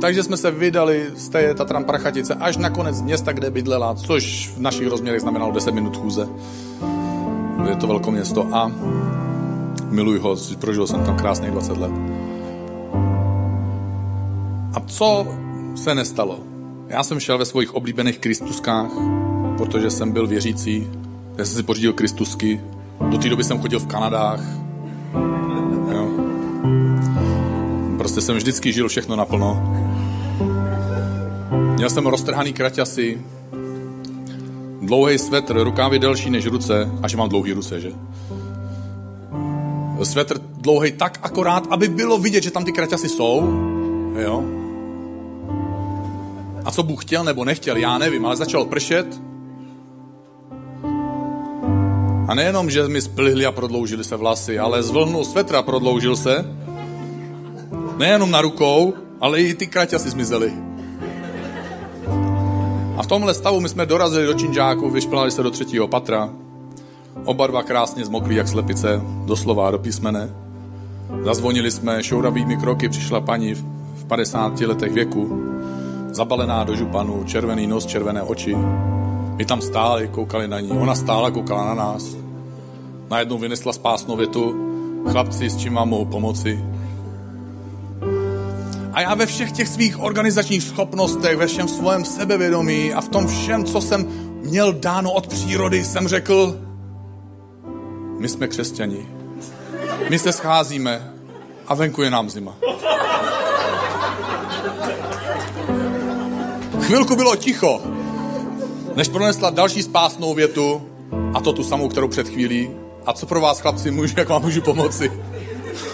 Takže 0.00 0.22
jsme 0.22 0.36
se 0.36 0.50
vydali 0.50 1.06
z 1.16 1.28
té 1.28 1.54
Tatran 1.54 1.84
Prachatice 1.84 2.34
až 2.34 2.56
na 2.56 2.70
konec 2.70 3.02
města, 3.02 3.32
kde 3.32 3.50
bydlela, 3.50 3.94
což 3.94 4.52
v 4.56 4.60
našich 4.60 4.88
rozměrech 4.88 5.20
znamenalo 5.20 5.52
10 5.52 5.74
minut 5.74 5.96
chůze. 5.96 6.28
Je 7.68 7.76
to 7.76 7.86
velké 7.86 8.10
město 8.10 8.48
a 8.52 8.72
miluji 9.90 10.18
ho, 10.18 10.36
prožil 10.60 10.86
jsem 10.86 11.04
tam 11.04 11.16
krásných 11.16 11.50
20 11.50 11.76
let. 11.76 11.92
A 14.74 14.80
co 14.86 15.26
se 15.74 15.94
nestalo? 15.94 16.38
Já 16.88 17.02
jsem 17.02 17.20
šel 17.20 17.38
ve 17.38 17.44
svých 17.44 17.74
oblíbených 17.74 18.18
kristuskách 18.18 18.90
protože 19.62 19.90
jsem 19.90 20.12
byl 20.12 20.26
věřící. 20.26 20.86
Já 21.38 21.44
jsem 21.44 21.56
si 21.56 21.62
pořídil 21.62 21.92
Kristusky. 21.92 22.60
Do 23.10 23.18
té 23.18 23.28
doby 23.28 23.44
jsem 23.44 23.60
chodil 23.60 23.78
v 23.78 23.86
Kanadách. 23.86 24.40
Jo. 25.92 26.08
Prostě 27.98 28.20
jsem 28.20 28.36
vždycky 28.36 28.72
žil 28.72 28.88
všechno 28.88 29.16
naplno. 29.16 29.74
Měl 31.76 31.90
jsem 31.90 32.06
roztrhaný 32.06 32.52
kraťasy, 32.52 33.20
dlouhý 34.82 35.18
svetr, 35.18 35.62
rukávy 35.62 35.98
delší 35.98 36.30
než 36.30 36.46
ruce, 36.46 36.90
až 37.02 37.14
mám 37.14 37.28
dlouhý 37.28 37.52
ruce, 37.52 37.80
že? 37.80 37.92
Svetr 40.02 40.38
dlouhý 40.56 40.92
tak 40.92 41.18
akorát, 41.22 41.66
aby 41.70 41.88
bylo 41.88 42.18
vidět, 42.18 42.42
že 42.42 42.50
tam 42.50 42.64
ty 42.64 42.72
kraťasy 42.72 43.08
jsou, 43.08 43.42
jo? 44.18 44.44
A 46.64 46.70
co 46.70 46.82
Bůh 46.82 47.04
chtěl 47.04 47.24
nebo 47.24 47.44
nechtěl, 47.44 47.76
já 47.76 47.98
nevím, 47.98 48.26
ale 48.26 48.36
začal 48.36 48.64
pršet. 48.64 49.20
A 52.32 52.34
nejenom, 52.34 52.64
že 52.64 52.88
mi 52.88 52.96
splihly 52.96 53.44
a 53.44 53.52
prodloužily 53.52 54.00
se 54.00 54.16
vlasy, 54.16 54.56
ale 54.56 54.80
zvlhnul 54.80 55.20
svetra, 55.24 55.60
prodloužil 55.62 56.16
se. 56.16 56.40
Nejenom 58.00 58.30
na 58.30 58.40
rukou, 58.40 58.96
ale 59.20 59.40
i 59.40 59.54
ty 59.54 59.68
kraťasy 59.68 60.10
zmizely. 60.10 60.52
A 62.96 63.02
v 63.02 63.06
tomhle 63.06 63.34
stavu 63.34 63.60
my 63.60 63.68
jsme 63.68 63.86
dorazili 63.86 64.26
do 64.26 64.34
činžáku, 64.34 64.90
vyšplhali 64.90 65.30
se 65.30 65.42
do 65.42 65.50
třetího 65.50 65.88
patra. 65.88 66.30
Oba 67.24 67.46
dva 67.46 67.62
krásně 67.62 68.04
zmoklí 68.04 68.34
jak 68.36 68.48
slepice, 68.48 69.00
doslova 69.24 69.70
do 69.70 69.78
písmene. 69.78 70.30
Zazvonili 71.24 71.70
jsme 71.70 72.02
šouravými 72.02 72.56
kroky, 72.56 72.88
přišla 72.88 73.20
paní 73.20 73.54
v 73.94 74.04
50 74.08 74.60
letech 74.60 74.92
věku, 74.92 75.52
zabalená 76.10 76.64
do 76.64 76.76
županu, 76.76 77.24
červený 77.24 77.66
nos, 77.66 77.86
červené 77.86 78.22
oči. 78.22 78.56
My 79.36 79.44
tam 79.44 79.60
stáli, 79.60 80.08
koukali 80.08 80.48
na 80.48 80.60
ní. 80.60 80.70
Ona 80.70 80.94
stála, 80.94 81.30
koukala 81.30 81.64
na 81.64 81.74
nás. 81.74 82.21
Najednou 83.12 83.38
vynesla 83.38 83.72
spásnou 83.72 84.16
větu, 84.16 84.54
chlapci, 85.10 85.50
s 85.50 85.56
čím 85.56 85.74
vám 85.74 85.88
mohu 85.88 86.04
pomoci? 86.04 86.64
A 88.92 89.00
já 89.00 89.14
ve 89.14 89.26
všech 89.26 89.52
těch 89.52 89.68
svých 89.68 90.00
organizačních 90.00 90.62
schopnostech, 90.62 91.36
ve 91.36 91.46
všem 91.46 91.68
svém 91.68 92.04
sebevědomí 92.04 92.94
a 92.94 93.00
v 93.00 93.08
tom 93.08 93.26
všem, 93.26 93.64
co 93.64 93.80
jsem 93.80 94.06
měl 94.42 94.72
dáno 94.72 95.12
od 95.12 95.26
přírody, 95.26 95.84
jsem 95.84 96.08
řekl, 96.08 96.60
my 98.18 98.28
jsme 98.28 98.48
křesťani. 98.48 99.06
My 100.10 100.18
se 100.18 100.32
scházíme 100.32 101.12
a 101.66 101.74
venku 101.74 102.02
je 102.02 102.10
nám 102.10 102.30
zima. 102.30 102.54
Chvilku 106.80 107.16
bylo 107.16 107.36
ticho, 107.36 107.82
než 108.94 109.08
pronesla 109.08 109.50
další 109.50 109.82
spásnou 109.82 110.34
větu, 110.34 110.82
a 111.34 111.40
to 111.40 111.52
tu 111.52 111.64
samou, 111.64 111.88
kterou 111.88 112.08
před 112.08 112.28
chvílí. 112.28 112.81
A 113.06 113.12
co 113.12 113.26
pro 113.26 113.40
vás, 113.40 113.60
chlapci, 113.60 113.90
můžu, 113.90 114.14
jak 114.16 114.28
vám 114.28 114.42
můžu 114.42 114.60
pomoci? 114.60 115.12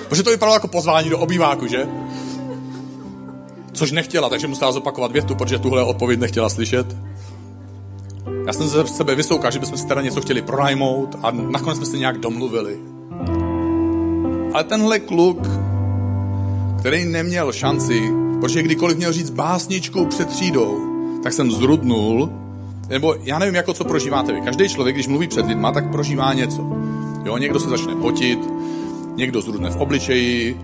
Protože 0.08 0.22
to 0.22 0.30
vypadalo 0.30 0.56
jako 0.56 0.68
pozvání 0.68 1.10
do 1.10 1.18
obýváku, 1.18 1.66
že? 1.66 1.86
Což 3.72 3.92
nechtěla, 3.92 4.28
takže 4.28 4.46
musela 4.46 4.72
zopakovat 4.72 5.12
větu, 5.12 5.34
protože 5.34 5.58
tuhle 5.58 5.82
odpověď 5.82 6.20
nechtěla 6.20 6.48
slyšet. 6.48 6.96
Já 8.46 8.52
jsem 8.52 8.68
ze 8.68 8.86
sebe 8.86 9.14
vysoukal, 9.14 9.50
že 9.50 9.58
bychom 9.58 9.78
si 9.78 9.86
teda 9.86 10.02
něco 10.02 10.20
chtěli 10.20 10.42
pronajmout 10.42 11.16
a 11.22 11.30
nakonec 11.30 11.76
jsme 11.76 11.86
se 11.86 11.98
nějak 11.98 12.18
domluvili. 12.18 12.78
Ale 14.54 14.64
tenhle 14.64 14.98
kluk, 14.98 15.38
který 16.78 17.04
neměl 17.04 17.52
šanci, 17.52 18.12
protože 18.40 18.62
kdykoliv 18.62 18.96
měl 18.96 19.12
říct 19.12 19.30
básničku 19.30 20.06
před 20.06 20.28
třídou, 20.28 20.78
tak 21.22 21.32
jsem 21.32 21.50
zrudnul, 21.50 22.32
nebo 22.88 23.14
já 23.22 23.38
nevím, 23.38 23.54
jako 23.54 23.74
co 23.74 23.84
prožíváte 23.84 24.32
vy. 24.32 24.40
Každý 24.40 24.68
člověk, 24.68 24.96
když 24.96 25.06
mluví 25.08 25.28
před 25.28 25.46
lidma, 25.46 25.72
tak 25.72 25.90
prožívá 25.90 26.32
něco. 26.32 26.62
Jo, 27.24 27.36
někdo 27.36 27.60
se 27.60 27.68
začne 27.68 27.94
potit, 27.94 28.38
někdo 29.16 29.40
zrudne 29.40 29.70
v 29.70 29.76
obličeji, 29.76 30.60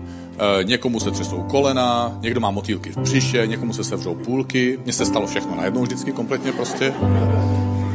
e, 0.59 0.63
někomu 0.63 0.99
se 0.99 1.11
třesou 1.11 1.43
kolena, 1.43 2.17
někdo 2.21 2.39
má 2.39 2.51
motýlky 2.51 2.91
v 2.91 2.97
břiše, 2.97 3.47
někomu 3.47 3.73
se 3.73 3.83
sevřou 3.83 4.15
půlky. 4.15 4.79
Mně 4.83 4.93
se 4.93 5.05
stalo 5.05 5.27
všechno 5.27 5.55
najednou 5.55 5.81
vždycky 5.81 6.11
kompletně 6.11 6.51
prostě. 6.51 6.93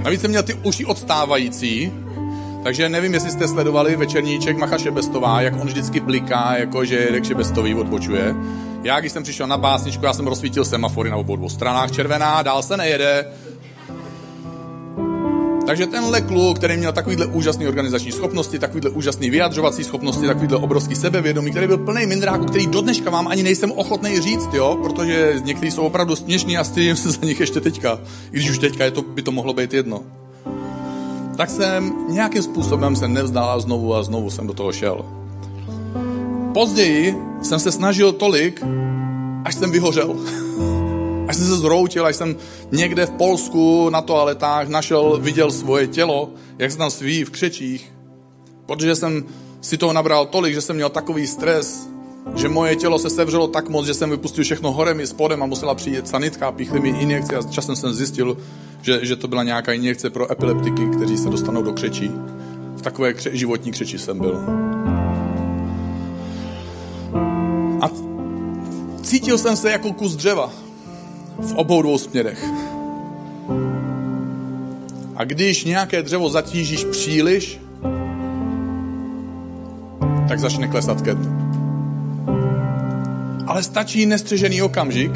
Navíc 0.04 0.20
jsem 0.20 0.30
měl 0.30 0.42
ty 0.42 0.54
uši 0.54 0.84
odstávající, 0.84 1.92
takže 2.62 2.88
nevím, 2.88 3.14
jestli 3.14 3.30
jste 3.30 3.48
sledovali 3.48 3.96
večerníček 3.96 4.56
Macha 4.56 4.78
Šebestová, 4.78 5.40
jak 5.40 5.60
on 5.60 5.66
vždycky 5.66 6.00
bliká, 6.00 6.56
jako 6.56 6.84
že 6.84 6.96
Jirek 6.96 7.24
Šebestový 7.24 7.74
odbočuje. 7.74 8.34
Já, 8.82 9.00
když 9.00 9.12
jsem 9.12 9.22
přišel 9.22 9.46
na 9.46 9.56
básničku, 9.56 10.04
já 10.04 10.12
jsem 10.12 10.26
rozsvítil 10.26 10.64
semafory 10.64 11.10
na 11.10 11.16
obou 11.16 11.36
dvou 11.36 11.48
stranách, 11.48 11.92
červená, 11.92 12.42
dál 12.42 12.62
se 12.62 12.76
nejede. 12.76 13.26
Takže 15.66 15.86
tenhle 15.86 16.20
kluk, 16.20 16.58
který 16.58 16.76
měl 16.76 16.92
takovýhle 16.92 17.26
úžasný 17.26 17.68
organizační 17.68 18.12
schopnosti, 18.12 18.58
takovýhle 18.58 18.90
úžasný 18.90 19.30
vyjadřovací 19.30 19.84
schopnosti, 19.84 20.26
takovýhle 20.26 20.58
obrovský 20.58 20.94
sebevědomí, 20.94 21.50
který 21.50 21.66
byl 21.66 21.78
plný 21.78 22.06
mindráku, 22.06 22.44
který 22.44 22.66
do 22.66 22.80
dneška 22.80 23.10
vám 23.10 23.28
ani 23.28 23.42
nejsem 23.42 23.72
ochotný 23.72 24.20
říct, 24.20 24.48
jo, 24.52 24.78
protože 24.82 25.40
někteří 25.44 25.70
jsou 25.70 25.82
opravdu 25.82 26.16
směšní 26.16 26.58
a 26.58 26.64
stydím 26.64 26.96
se 26.96 27.10
za 27.10 27.18
nich 27.22 27.40
ještě 27.40 27.60
teďka. 27.60 28.00
I 28.32 28.36
když 28.36 28.50
už 28.50 28.58
teďka 28.58 28.84
je 28.84 28.90
to, 28.90 29.02
by 29.02 29.22
to 29.22 29.32
mohlo 29.32 29.52
být 29.52 29.74
jedno. 29.74 30.02
Tak 31.36 31.50
jsem 31.50 31.92
nějakým 32.08 32.42
způsobem 32.42 32.96
se 32.96 33.08
nevzdal 33.08 33.50
a 33.50 33.60
znovu 33.60 33.94
a 33.94 34.02
znovu 34.02 34.30
jsem 34.30 34.46
do 34.46 34.54
toho 34.54 34.72
šel. 34.72 35.04
Později 36.54 37.16
jsem 37.42 37.58
se 37.58 37.72
snažil 37.72 38.12
tolik, 38.12 38.62
až 39.44 39.54
jsem 39.54 39.70
vyhořel. 39.70 40.16
Až 41.30 41.36
jsem 41.36 41.46
se 41.46 41.56
zroutil, 41.56 42.06
až 42.06 42.16
jsem 42.16 42.36
někde 42.72 43.06
v 43.06 43.10
Polsku 43.10 43.90
na 43.90 44.02
toaletách 44.02 44.68
našel, 44.68 45.18
viděl 45.20 45.50
svoje 45.50 45.86
tělo, 45.86 46.30
jak 46.58 46.72
se 46.72 46.78
tam 46.78 46.90
sví 46.90 47.24
v 47.24 47.30
křečích. 47.30 47.92
Protože 48.66 48.96
jsem 48.96 49.24
si 49.60 49.76
toho 49.76 49.92
nabral 49.92 50.26
tolik, 50.26 50.54
že 50.54 50.60
jsem 50.60 50.76
měl 50.76 50.88
takový 50.88 51.26
stres, 51.26 51.88
že 52.36 52.48
moje 52.48 52.76
tělo 52.76 52.98
se 52.98 53.10
sevřelo 53.10 53.48
tak 53.48 53.68
moc, 53.68 53.86
že 53.86 53.94
jsem 53.94 54.10
vypustil 54.10 54.44
všechno 54.44 54.72
horem 54.72 55.00
i 55.00 55.06
spodem 55.06 55.42
a 55.42 55.46
musela 55.46 55.74
přijít 55.74 56.08
sanitka, 56.08 56.52
píchli 56.52 56.80
mi 56.80 56.88
injekci 56.88 57.36
a 57.36 57.42
časem 57.42 57.76
jsem 57.76 57.92
zjistil, 57.92 58.36
že, 58.82 58.98
že 59.02 59.16
to 59.16 59.28
byla 59.28 59.42
nějaká 59.42 59.72
injekce 59.72 60.10
pro 60.10 60.32
epileptiky, 60.32 60.82
kteří 60.96 61.18
se 61.18 61.28
dostanou 61.28 61.62
do 61.62 61.72
křečí. 61.72 62.10
V 62.76 62.82
takové 62.82 63.12
kře- 63.12 63.30
životní 63.32 63.72
křeči 63.72 63.98
jsem 63.98 64.18
byl. 64.18 64.40
A 67.80 67.90
cítil 69.02 69.38
jsem 69.38 69.56
se 69.56 69.70
jako 69.70 69.92
kus 69.92 70.16
dřeva 70.16 70.69
v 71.40 71.54
obou 71.54 71.82
dvou 71.82 71.98
směrech. 71.98 72.44
A 75.16 75.24
když 75.24 75.64
nějaké 75.64 76.02
dřevo 76.02 76.28
zatížíš 76.30 76.84
příliš, 76.84 77.60
tak 80.28 80.38
začne 80.38 80.68
klesat 80.68 81.02
ke 81.02 81.14
dnu. 81.14 81.40
Ale 83.46 83.62
stačí 83.62 84.06
nestřežený 84.06 84.62
okamžik 84.62 85.12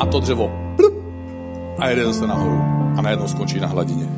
a 0.00 0.06
to 0.06 0.20
dřevo 0.20 0.52
plup, 0.76 0.94
a 1.78 1.88
jede 1.88 2.04
zase 2.04 2.26
nahoru 2.26 2.60
a 2.96 3.02
najednou 3.02 3.28
skončí 3.28 3.60
na 3.60 3.66
hladině. 3.66 4.08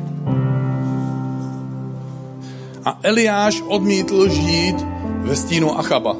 A 2.85 2.99
Eliáš 3.03 3.63
odmítl 3.67 4.29
žít 4.29 4.75
ve 5.21 5.35
stínu 5.35 5.79
Achaba. 5.79 6.15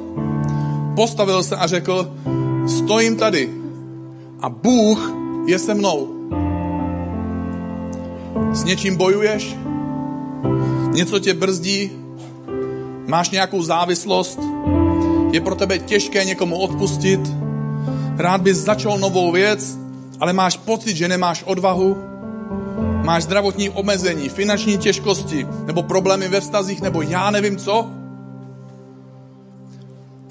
Postavil 0.95 1.43
se 1.43 1.55
a 1.55 1.67
řekl, 1.67 2.11
stojím 2.67 3.15
tady 3.15 3.60
a 4.41 4.49
Bůh 4.49 5.13
je 5.45 5.59
se 5.59 5.73
mnou. 5.73 6.07
S 8.51 8.63
něčím 8.63 8.95
bojuješ? 8.95 9.55
Něco 10.91 11.19
tě 11.19 11.33
brzdí? 11.33 11.91
Máš 13.07 13.29
nějakou 13.29 13.63
závislost? 13.63 14.39
Je 15.31 15.41
pro 15.41 15.55
tebe 15.55 15.79
těžké 15.79 16.25
někomu 16.25 16.57
odpustit? 16.57 17.19
Rád 18.17 18.41
bys 18.41 18.57
začal 18.57 18.97
novou 18.97 19.31
věc, 19.31 19.77
ale 20.19 20.33
máš 20.33 20.57
pocit, 20.57 20.95
že 20.95 21.07
nemáš 21.07 21.43
odvahu? 21.43 21.97
Máš 23.03 23.23
zdravotní 23.23 23.69
omezení, 23.69 24.29
finanční 24.29 24.77
těžkosti, 24.77 25.47
nebo 25.65 25.83
problémy 25.83 26.27
ve 26.27 26.41
vztazích, 26.41 26.81
nebo 26.81 27.01
já 27.01 27.31
nevím 27.31 27.57
co? 27.57 28.00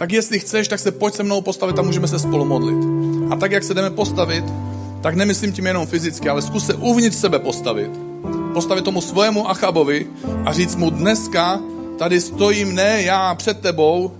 Tak 0.00 0.12
jestli 0.12 0.38
chceš, 0.38 0.68
tak 0.68 0.80
se 0.80 0.90
pojď 0.90 1.14
se 1.14 1.22
mnou 1.22 1.40
postavit 1.40 1.78
a 1.78 1.82
můžeme 1.82 2.08
se 2.08 2.18
spolu 2.18 2.44
modlit. 2.44 2.78
A 3.30 3.36
tak, 3.36 3.52
jak 3.52 3.64
se 3.64 3.74
jdeme 3.74 3.90
postavit, 3.90 4.44
tak 5.00 5.14
nemyslím 5.14 5.52
tím 5.52 5.66
jenom 5.66 5.86
fyzicky, 5.86 6.28
ale 6.28 6.42
zkus 6.42 6.66
se 6.66 6.74
uvnitř 6.74 7.16
sebe 7.16 7.38
postavit. 7.38 7.90
Postavit 8.54 8.84
tomu 8.84 9.00
svojemu 9.00 9.50
Achabovi 9.50 10.06
a 10.44 10.52
říct 10.52 10.76
mu 10.76 10.90
dneska, 10.90 11.60
tady 11.98 12.20
stojím 12.20 12.74
ne 12.74 13.02
já 13.02 13.34
před 13.34 13.60
tebou, 13.60 14.12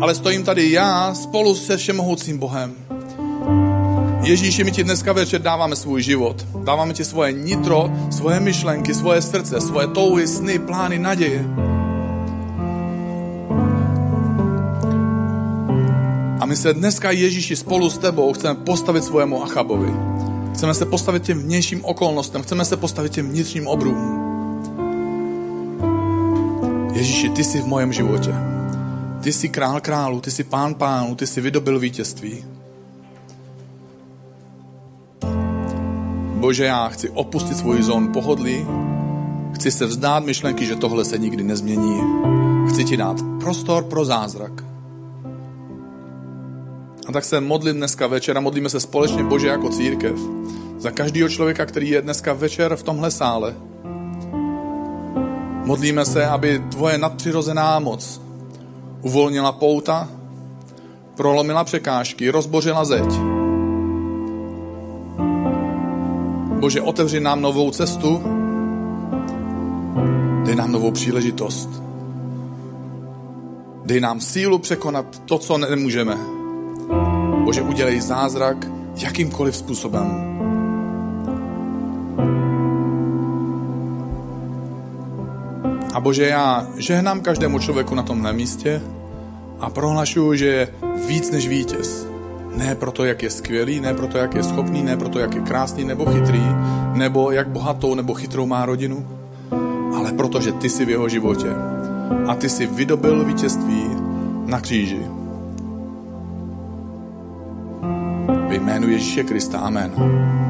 ale 0.00 0.14
stojím 0.14 0.44
tady 0.44 0.70
já 0.70 1.14
spolu 1.14 1.54
se 1.54 1.76
všemohoucím 1.76 2.38
Bohem. 2.38 2.74
Ježíši, 4.22 4.64
my 4.64 4.72
ti 4.72 4.84
dneska 4.84 5.12
večer 5.12 5.42
dáváme 5.42 5.76
svůj 5.76 6.02
život. 6.02 6.46
Dáváme 6.64 6.94
ti 6.94 7.04
svoje 7.04 7.32
nitro, 7.32 7.92
svoje 8.10 8.40
myšlenky, 8.40 8.94
svoje 8.94 9.22
srdce, 9.22 9.60
svoje 9.60 9.86
touhy, 9.86 10.26
sny, 10.26 10.58
plány, 10.58 10.98
naděje. 10.98 11.44
A 16.40 16.46
my 16.46 16.56
se 16.56 16.74
dneska 16.74 17.10
Ježíši 17.10 17.56
spolu 17.56 17.90
s 17.90 17.98
tebou 17.98 18.32
chceme 18.32 18.54
postavit 18.54 19.04
svojemu 19.04 19.42
Achabovi. 19.42 19.92
Chceme 20.54 20.74
se 20.74 20.86
postavit 20.86 21.22
těm 21.22 21.42
vnějším 21.42 21.84
okolnostem, 21.84 22.42
chceme 22.42 22.64
se 22.64 22.76
postavit 22.76 23.12
těm 23.12 23.28
vnitřním 23.28 23.66
obrům. 23.66 24.20
Ježíši, 26.94 27.28
ty 27.28 27.44
jsi 27.44 27.60
v 27.60 27.66
mojem 27.66 27.92
životě. 27.92 28.34
Ty 29.22 29.32
jsi 29.32 29.48
král 29.48 29.80
králu, 29.80 30.20
ty 30.20 30.30
jsi 30.30 30.44
pán 30.44 30.74
pánů, 30.74 31.14
ty 31.14 31.26
jsi 31.26 31.40
vydobil 31.40 31.78
vítězství. 31.78 32.44
Bože, 36.34 36.64
já 36.64 36.88
chci 36.88 37.10
opustit 37.10 37.56
svůj 37.56 37.82
zón 37.82 38.12
pohodlí, 38.12 38.66
chci 39.54 39.70
se 39.70 39.86
vzdát 39.86 40.24
myšlenky, 40.24 40.66
že 40.66 40.76
tohle 40.76 41.04
se 41.04 41.18
nikdy 41.18 41.42
nezmění. 41.42 42.00
Chci 42.68 42.84
ti 42.84 42.96
dát 42.96 43.16
prostor 43.40 43.84
pro 43.84 44.04
zázrak. 44.04 44.69
A 47.10 47.12
tak 47.12 47.24
se 47.24 47.40
modlím 47.40 47.76
dneska 47.76 48.06
večer 48.06 48.36
a 48.36 48.40
modlíme 48.40 48.68
se 48.68 48.80
společně, 48.80 49.24
Bože, 49.24 49.48
jako 49.48 49.68
církev, 49.68 50.14
za 50.78 50.90
každého 50.90 51.28
člověka, 51.28 51.66
který 51.66 51.90
je 51.90 52.02
dneska 52.02 52.32
večer 52.32 52.76
v 52.76 52.82
tomhle 52.82 53.10
sále. 53.10 53.54
Modlíme 55.64 56.04
se, 56.04 56.26
aby 56.26 56.62
tvoje 56.70 56.98
nadpřirozená 56.98 57.78
moc 57.78 58.20
uvolnila 59.02 59.52
pouta, 59.52 60.08
prolomila 61.14 61.64
překážky, 61.64 62.30
rozbořila 62.30 62.84
zeď. 62.84 63.12
Bože, 66.60 66.80
otevři 66.80 67.20
nám 67.20 67.40
novou 67.40 67.70
cestu, 67.70 68.22
dej 70.44 70.54
nám 70.54 70.72
novou 70.72 70.90
příležitost. 70.90 71.82
Dej 73.84 74.00
nám 74.00 74.20
sílu 74.20 74.58
překonat 74.58 75.22
to, 75.24 75.38
co 75.38 75.58
nemůžeme. 75.58 76.39
Bože, 77.50 77.62
udělej 77.62 78.00
zázrak 78.00 78.66
jakýmkoliv 78.96 79.56
způsobem. 79.56 80.06
A 85.94 86.00
Bože, 86.00 86.26
já 86.26 86.66
žehnám 86.76 87.20
každému 87.20 87.58
člověku 87.58 87.94
na 87.94 88.02
tomhle 88.02 88.32
místě 88.32 88.82
a 89.60 89.70
prohlašuju, 89.70 90.34
že 90.34 90.46
je 90.46 90.68
víc 91.08 91.30
než 91.30 91.48
vítěz. 91.48 92.06
Ne 92.56 92.74
proto, 92.74 93.04
jak 93.04 93.22
je 93.22 93.30
skvělý, 93.30 93.80
ne 93.80 93.94
proto, 93.94 94.18
jak 94.18 94.34
je 94.34 94.42
schopný, 94.42 94.82
ne 94.82 94.96
proto, 94.96 95.18
jak 95.18 95.34
je 95.34 95.40
krásný 95.40 95.84
nebo 95.84 96.06
chytrý, 96.06 96.42
nebo 96.92 97.30
jak 97.30 97.48
bohatou 97.48 97.94
nebo 97.94 98.14
chytrou 98.14 98.46
má 98.46 98.66
rodinu, 98.66 99.06
ale 99.96 100.12
proto, 100.12 100.40
že 100.40 100.52
ty 100.52 100.70
jsi 100.70 100.84
v 100.84 100.90
jeho 100.90 101.08
životě 101.08 101.48
a 102.26 102.34
ty 102.34 102.48
jsi 102.48 102.66
vydobil 102.66 103.24
vítězství 103.24 103.84
na 104.46 104.60
kříži. 104.60 105.19
Jménu 108.70 108.88
Ježíše 108.88 109.24
Krista. 109.24 109.58
Amen. 109.58 110.49